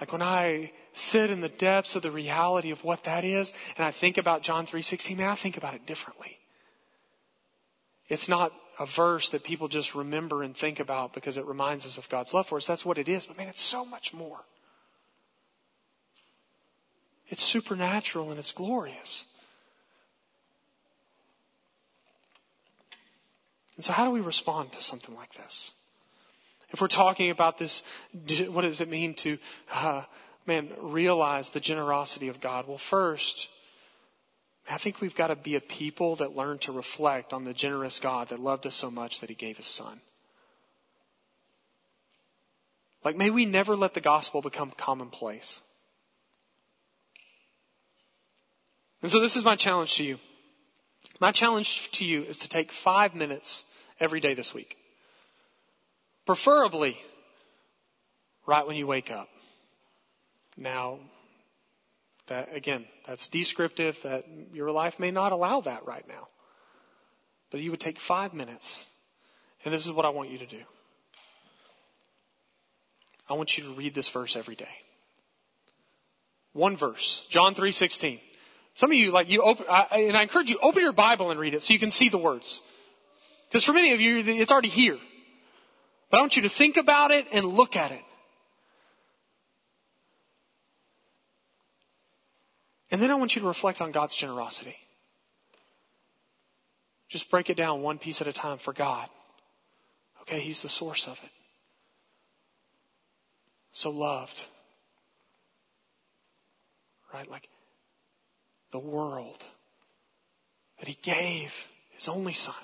Like 0.00 0.12
when 0.12 0.22
I 0.22 0.72
sit 0.92 1.30
in 1.30 1.40
the 1.40 1.48
depths 1.48 1.94
of 1.94 2.02
the 2.02 2.10
reality 2.10 2.72
of 2.72 2.82
what 2.82 3.04
that 3.04 3.24
is, 3.24 3.54
and 3.76 3.86
I 3.86 3.92
think 3.92 4.18
about 4.18 4.42
John 4.42 4.66
3.16, 4.66 5.16
man, 5.16 5.28
I 5.28 5.36
think 5.36 5.56
about 5.56 5.74
it 5.74 5.86
differently. 5.86 6.38
It's 8.08 8.28
not 8.28 8.52
a 8.80 8.86
verse 8.86 9.28
that 9.30 9.44
people 9.44 9.68
just 9.68 9.94
remember 9.94 10.42
and 10.42 10.56
think 10.56 10.80
about 10.80 11.12
because 11.12 11.36
it 11.36 11.46
reminds 11.46 11.86
us 11.86 11.98
of 11.98 12.08
God's 12.08 12.34
love 12.34 12.48
for 12.48 12.56
us. 12.56 12.66
That's 12.66 12.84
what 12.84 12.98
it 12.98 13.08
is. 13.08 13.26
But 13.26 13.38
man, 13.38 13.46
it's 13.46 13.62
so 13.62 13.84
much 13.84 14.12
more. 14.12 14.40
It's 17.28 17.44
supernatural 17.44 18.30
and 18.30 18.38
it's 18.40 18.52
glorious. 18.52 19.26
And 23.82 23.86
so, 23.86 23.94
how 23.94 24.04
do 24.04 24.12
we 24.12 24.20
respond 24.20 24.70
to 24.74 24.80
something 24.80 25.12
like 25.16 25.34
this? 25.34 25.72
If 26.70 26.80
we're 26.80 26.86
talking 26.86 27.30
about 27.30 27.58
this, 27.58 27.82
what 28.46 28.62
does 28.62 28.80
it 28.80 28.88
mean 28.88 29.12
to, 29.14 29.38
uh, 29.72 30.02
man, 30.46 30.68
realize 30.78 31.48
the 31.48 31.58
generosity 31.58 32.28
of 32.28 32.40
God? 32.40 32.68
Well, 32.68 32.78
first, 32.78 33.48
I 34.70 34.78
think 34.78 35.00
we've 35.00 35.16
got 35.16 35.26
to 35.26 35.34
be 35.34 35.56
a 35.56 35.60
people 35.60 36.14
that 36.14 36.36
learn 36.36 36.58
to 36.58 36.70
reflect 36.70 37.32
on 37.32 37.42
the 37.42 37.52
generous 37.52 37.98
God 37.98 38.28
that 38.28 38.38
loved 38.38 38.68
us 38.68 38.76
so 38.76 38.88
much 38.88 39.18
that 39.18 39.30
he 39.30 39.34
gave 39.34 39.56
his 39.56 39.66
son. 39.66 40.00
Like, 43.04 43.16
may 43.16 43.30
we 43.30 43.46
never 43.46 43.74
let 43.74 43.94
the 43.94 44.00
gospel 44.00 44.42
become 44.42 44.70
commonplace. 44.76 45.60
And 49.02 49.10
so, 49.10 49.18
this 49.18 49.34
is 49.34 49.44
my 49.44 49.56
challenge 49.56 49.96
to 49.96 50.04
you. 50.04 50.20
My 51.18 51.32
challenge 51.32 51.90
to 51.90 52.04
you 52.04 52.22
is 52.22 52.38
to 52.38 52.48
take 52.48 52.70
five 52.70 53.16
minutes 53.16 53.64
every 54.02 54.20
day 54.20 54.34
this 54.34 54.52
week. 54.52 54.76
Preferably 56.26 56.98
right 58.44 58.66
when 58.66 58.76
you 58.76 58.86
wake 58.86 59.10
up. 59.10 59.28
Now, 60.56 60.98
that 62.26 62.54
again, 62.54 62.86
that's 63.06 63.28
descriptive 63.28 64.02
that 64.02 64.26
your 64.52 64.70
life 64.72 64.98
may 64.98 65.10
not 65.10 65.32
allow 65.32 65.60
that 65.62 65.86
right 65.86 66.06
now. 66.08 66.28
But 67.50 67.60
you 67.60 67.70
would 67.70 67.80
take 67.80 67.98
five 67.98 68.34
minutes, 68.34 68.86
and 69.64 69.72
this 69.72 69.86
is 69.86 69.92
what 69.92 70.04
I 70.04 70.08
want 70.08 70.30
you 70.30 70.38
to 70.38 70.46
do. 70.46 70.62
I 73.28 73.34
want 73.34 73.56
you 73.56 73.64
to 73.64 73.70
read 73.70 73.94
this 73.94 74.08
verse 74.08 74.36
every 74.36 74.56
day. 74.56 74.80
One 76.52 76.76
verse, 76.76 77.24
John 77.30 77.54
3:16. 77.54 78.20
Some 78.74 78.90
of 78.90 78.96
you, 78.96 79.10
like 79.10 79.28
you 79.28 79.42
open, 79.42 79.66
I, 79.68 79.86
and 79.92 80.16
I 80.16 80.22
encourage 80.22 80.48
you, 80.50 80.58
open 80.62 80.82
your 80.82 80.92
Bible 80.92 81.30
and 81.30 81.38
read 81.38 81.54
it 81.54 81.62
so 81.62 81.72
you 81.72 81.78
can 81.78 81.90
see 81.90 82.08
the 82.08 82.18
words. 82.18 82.62
Because 83.52 83.64
for 83.64 83.74
many 83.74 83.92
of 83.92 84.00
you, 84.00 84.24
it's 84.24 84.50
already 84.50 84.70
here. 84.70 84.96
But 86.08 86.16
I 86.16 86.20
want 86.22 86.36
you 86.36 86.42
to 86.42 86.48
think 86.48 86.78
about 86.78 87.10
it 87.10 87.26
and 87.32 87.44
look 87.44 87.76
at 87.76 87.92
it. 87.92 88.00
And 92.90 93.02
then 93.02 93.10
I 93.10 93.14
want 93.14 93.36
you 93.36 93.42
to 93.42 93.46
reflect 93.46 93.82
on 93.82 93.92
God's 93.92 94.14
generosity. 94.14 94.76
Just 97.10 97.30
break 97.30 97.50
it 97.50 97.58
down 97.58 97.82
one 97.82 97.98
piece 97.98 98.22
at 98.22 98.26
a 98.26 98.32
time 98.32 98.56
for 98.56 98.72
God. 98.72 99.06
Okay, 100.22 100.40
He's 100.40 100.62
the 100.62 100.70
source 100.70 101.06
of 101.06 101.20
it. 101.22 101.30
So 103.72 103.90
loved. 103.90 104.40
Right? 107.12 107.30
Like 107.30 107.50
the 108.70 108.78
world 108.78 109.44
that 110.78 110.88
he 110.88 110.96
gave 111.02 111.66
his 111.90 112.08
only 112.08 112.32
son. 112.32 112.54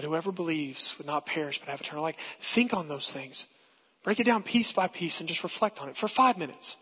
That 0.00 0.06
whoever 0.06 0.32
believes 0.32 0.96
would 0.96 1.06
not 1.06 1.26
perish 1.26 1.58
but 1.60 1.68
have 1.68 1.82
eternal 1.82 2.02
life. 2.02 2.16
Think 2.40 2.72
on 2.72 2.88
those 2.88 3.10
things. 3.10 3.46
Break 4.02 4.18
it 4.18 4.24
down 4.24 4.42
piece 4.42 4.72
by 4.72 4.88
piece 4.88 5.20
and 5.20 5.28
just 5.28 5.42
reflect 5.42 5.78
on 5.78 5.90
it 5.90 5.96
for 5.96 6.08
five 6.08 6.38
minutes. 6.38 6.78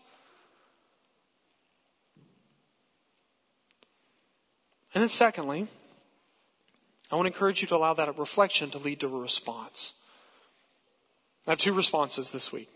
And 4.93 5.01
then 5.01 5.09
secondly, 5.09 5.67
I 7.11 7.17
want 7.17 7.25
to 7.25 7.33
encourage 7.33 7.61
you 7.61 7.67
to 7.67 7.75
allow 7.75 7.93
that 7.93 8.17
reflection 8.17 8.69
to 8.69 8.77
lead 8.77 9.01
to 9.01 9.07
a 9.07 9.19
response. 9.19 9.95
I 11.45 11.51
have 11.51 11.59
two 11.59 11.73
responses 11.73 12.31
this 12.31 12.53
week. 12.53 12.69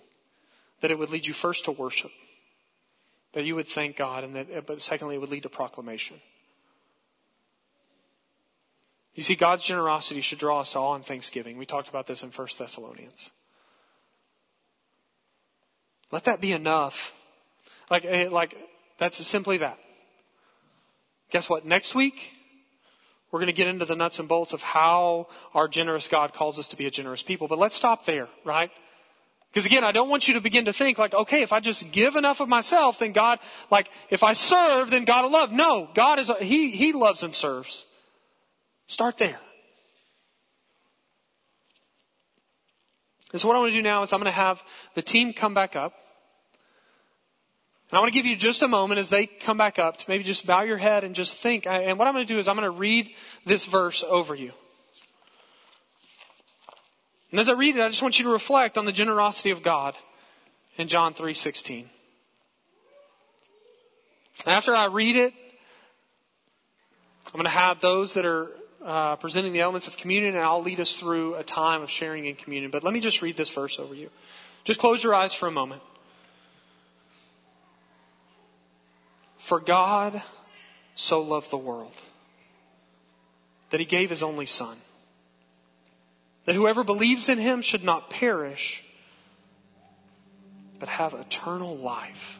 That 0.81 0.91
it 0.91 0.99
would 0.99 1.09
lead 1.09 1.25
you 1.25 1.33
first 1.33 1.63
to 1.65 1.71
worship. 1.71 2.11
That 3.31 3.45
you 3.45 3.55
would 3.55 3.69
thank 3.69 3.95
God 3.95 4.25
and 4.25 4.35
that, 4.35 4.65
but 4.65 4.81
secondly, 4.81 5.15
it 5.15 5.19
would 5.19 5.31
lead 5.31 5.43
to 5.43 5.49
proclamation. 5.49 6.19
You 9.15 9.23
see, 9.23 9.35
God's 9.35 9.63
generosity 9.63 10.21
should 10.21 10.39
draw 10.39 10.61
us 10.61 10.71
to 10.71 10.79
awe 10.79 10.95
and 10.95 11.05
thanksgiving. 11.05 11.57
We 11.57 11.65
talked 11.65 11.89
about 11.89 12.07
this 12.07 12.23
in 12.23 12.29
1 12.29 12.47
Thessalonians. 12.57 13.31
Let 16.11 16.23
that 16.25 16.41
be 16.41 16.51
enough. 16.51 17.13
Like, 17.89 18.05
eh, 18.05 18.29
like, 18.29 18.55
that's 18.97 19.25
simply 19.25 19.57
that. 19.57 19.77
Guess 21.31 21.49
what? 21.49 21.65
Next 21.65 21.95
week, 21.95 22.31
we're 23.31 23.39
going 23.39 23.47
to 23.47 23.53
get 23.53 23.67
into 23.67 23.85
the 23.85 23.95
nuts 23.95 24.19
and 24.19 24.27
bolts 24.27 24.53
of 24.53 24.61
how 24.61 25.27
our 25.53 25.67
generous 25.67 26.07
God 26.07 26.33
calls 26.33 26.59
us 26.59 26.67
to 26.69 26.75
be 26.75 26.85
a 26.85 26.91
generous 26.91 27.23
people. 27.23 27.47
But 27.47 27.57
let's 27.57 27.75
stop 27.75 28.05
there, 28.05 28.27
right? 28.43 28.71
Because 29.51 29.65
again, 29.67 29.83
I 29.83 29.91
don't 29.91 30.09
want 30.09 30.27
you 30.27 30.35
to 30.35 30.41
begin 30.41 30.65
to 30.65 30.73
think 30.73 30.97
like, 30.97 31.13
okay, 31.13 31.43
if 31.43 31.53
I 31.53 31.59
just 31.59 31.91
give 31.91 32.15
enough 32.15 32.39
of 32.39 32.49
myself, 32.49 32.99
then 32.99 33.11
God, 33.11 33.39
like, 33.69 33.89
if 34.09 34.23
I 34.23 34.33
serve, 34.33 34.89
then 34.89 35.05
God 35.05 35.25
will 35.25 35.31
love. 35.31 35.51
No, 35.51 35.89
God 35.93 36.17
is, 36.17 36.31
He, 36.41 36.71
He 36.71 36.93
loves 36.93 37.21
and 37.21 37.33
serves. 37.33 37.85
Start 38.93 39.17
there. 39.17 39.39
And 43.31 43.41
so 43.41 43.47
what 43.47 43.57
I 43.57 43.59
want 43.59 43.71
to 43.71 43.75
do 43.75 43.81
now 43.81 44.03
is 44.03 44.13
I'm 44.13 44.19
going 44.19 44.31
to 44.31 44.31
have 44.31 44.61
the 44.93 45.01
team 45.01 45.33
come 45.33 45.55
back 45.55 45.75
up. 45.75 45.95
And 47.89 47.97
I 47.97 48.01
want 48.01 48.13
to 48.13 48.13
give 48.13 48.27
you 48.27 48.35
just 48.35 48.61
a 48.61 48.67
moment 48.67 48.99
as 48.99 49.09
they 49.09 49.25
come 49.25 49.57
back 49.57 49.79
up 49.79 49.97
to 49.97 50.05
maybe 50.07 50.23
just 50.23 50.45
bow 50.45 50.61
your 50.61 50.77
head 50.77 51.03
and 51.03 51.15
just 51.15 51.37
think. 51.37 51.65
And 51.65 51.97
what 51.97 52.07
I'm 52.07 52.13
going 52.13 52.27
to 52.27 52.31
do 52.31 52.37
is 52.37 52.47
I'm 52.47 52.55
going 52.55 52.71
to 52.71 52.77
read 52.77 53.09
this 53.47 53.65
verse 53.65 54.03
over 54.07 54.35
you. 54.35 54.51
And 57.31 57.39
as 57.39 57.49
I 57.49 57.53
read 57.53 57.75
it, 57.75 57.81
I 57.81 57.89
just 57.89 58.03
want 58.03 58.19
you 58.19 58.25
to 58.25 58.31
reflect 58.31 58.77
on 58.77 58.85
the 58.85 58.91
generosity 58.91 59.49
of 59.49 59.63
God 59.63 59.95
in 60.77 60.87
John 60.87 61.15
3:16. 61.15 61.87
After 64.45 64.75
I 64.75 64.85
read 64.85 65.15
it, 65.15 65.33
I'm 67.25 67.33
going 67.33 67.45
to 67.45 67.49
have 67.49 67.81
those 67.81 68.13
that 68.13 68.25
are 68.25 68.51
uh, 68.85 69.15
presenting 69.15 69.53
the 69.53 69.61
elements 69.61 69.87
of 69.87 69.97
communion, 69.97 70.35
and 70.35 70.43
I'll 70.43 70.61
lead 70.61 70.79
us 70.79 70.93
through 70.93 71.35
a 71.35 71.43
time 71.43 71.81
of 71.81 71.89
sharing 71.89 72.25
in 72.25 72.35
communion. 72.35 72.71
But 72.71 72.83
let 72.83 72.93
me 72.93 72.99
just 72.99 73.21
read 73.21 73.37
this 73.37 73.49
verse 73.49 73.79
over 73.79 73.95
you. 73.95 74.09
Just 74.63 74.79
close 74.79 75.03
your 75.03 75.13
eyes 75.13 75.33
for 75.33 75.47
a 75.47 75.51
moment. 75.51 75.81
For 79.37 79.59
God 79.59 80.21
so 80.95 81.21
loved 81.21 81.51
the 81.51 81.57
world 81.57 81.93
that 83.71 83.79
he 83.79 83.85
gave 83.85 84.09
his 84.09 84.23
only 84.23 84.45
Son, 84.45 84.77
that 86.45 86.55
whoever 86.55 86.83
believes 86.83 87.27
in 87.27 87.39
him 87.39 87.61
should 87.61 87.83
not 87.83 88.09
perish, 88.09 88.85
but 90.79 90.87
have 90.87 91.13
eternal 91.13 91.75
life. 91.75 92.39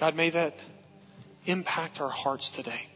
God, 0.00 0.16
may 0.16 0.30
that 0.30 0.56
impact 1.44 2.00
our 2.00 2.08
hearts 2.08 2.50
today 2.50 2.90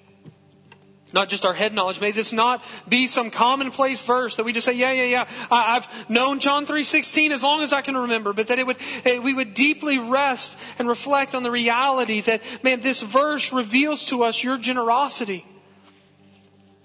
not 1.14 1.28
just 1.28 1.46
our 1.46 1.54
head 1.54 1.72
knowledge. 1.72 2.00
May 2.00 2.10
this 2.10 2.32
not 2.32 2.62
be 2.88 3.06
some 3.06 3.30
commonplace 3.30 4.02
verse 4.02 4.34
that 4.34 4.44
we 4.44 4.52
just 4.52 4.66
say, 4.66 4.74
yeah, 4.74 4.90
yeah, 4.90 5.04
yeah. 5.04 5.28
I've 5.48 5.86
known 6.10 6.40
John 6.40 6.66
3.16 6.66 7.30
as 7.30 7.42
long 7.42 7.62
as 7.62 7.72
I 7.72 7.82
can 7.82 7.96
remember, 7.96 8.32
but 8.32 8.48
that 8.48 8.58
it 8.58 8.66
would, 8.66 8.78
we 9.04 9.32
would 9.32 9.54
deeply 9.54 9.98
rest 9.98 10.58
and 10.76 10.88
reflect 10.88 11.36
on 11.36 11.44
the 11.44 11.52
reality 11.52 12.20
that, 12.22 12.42
man, 12.64 12.80
this 12.80 13.00
verse 13.00 13.52
reveals 13.52 14.06
to 14.06 14.24
us 14.24 14.42
your 14.42 14.58
generosity. 14.58 15.46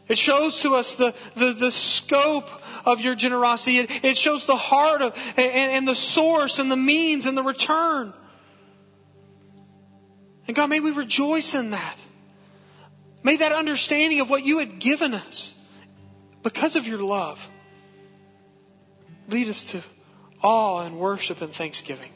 It 0.07 0.19
shows 0.19 0.59
to 0.59 0.75
us 0.75 0.93
the, 0.93 1.15
the, 1.35 1.53
the 1.53 1.71
scope 1.71 2.49
of 2.85 3.01
your 3.01 3.15
generosity. 3.15 3.79
It, 3.79 4.05
it 4.05 4.17
shows 4.17 4.45
the 4.45 4.57
heart 4.57 5.01
of, 5.01 5.15
and, 5.37 5.51
and 5.51 5.87
the 5.87 5.95
source 5.95 6.59
and 6.59 6.71
the 6.71 6.77
means 6.77 7.25
and 7.25 7.35
the 7.35 7.43
return. 7.43 8.13
And 10.49 10.55
God, 10.55 10.71
may 10.71 10.79
we 10.79 10.89
rejoice 10.89 11.53
in 11.53 11.69
that. 11.69 11.95
May 13.21 13.35
that 13.35 13.51
understanding 13.51 14.19
of 14.19 14.31
what 14.31 14.43
you 14.43 14.57
had 14.57 14.79
given 14.79 15.13
us 15.13 15.53
because 16.41 16.75
of 16.75 16.87
your 16.87 16.97
love 16.97 17.47
lead 19.27 19.47
us 19.47 19.63
to 19.65 19.83
awe 20.41 20.83
and 20.83 20.97
worship 20.97 21.43
and 21.43 21.53
thanksgiving. 21.53 22.11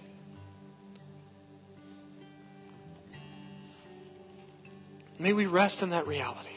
May 5.20 5.34
we 5.34 5.46
rest 5.46 5.84
in 5.84 5.92
that 5.92 6.08
reality. 6.08 6.50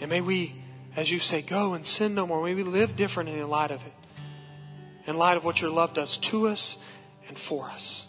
And 0.00 0.10
may 0.10 0.20
we, 0.20 0.60
as 0.96 1.12
you 1.12 1.20
say, 1.20 1.42
go 1.42 1.74
and 1.74 1.86
sin 1.86 2.16
no 2.16 2.26
more. 2.26 2.42
May 2.42 2.54
we 2.54 2.64
live 2.64 2.96
different 2.96 3.28
in 3.28 3.38
the 3.38 3.46
light 3.46 3.70
of 3.70 3.86
it. 3.86 3.94
In 5.06 5.16
light 5.16 5.36
of 5.36 5.44
what 5.44 5.60
your 5.60 5.70
love 5.70 5.94
does 5.94 6.18
to 6.18 6.48
us 6.48 6.76
and 7.28 7.38
for 7.38 7.70
us. 7.70 8.08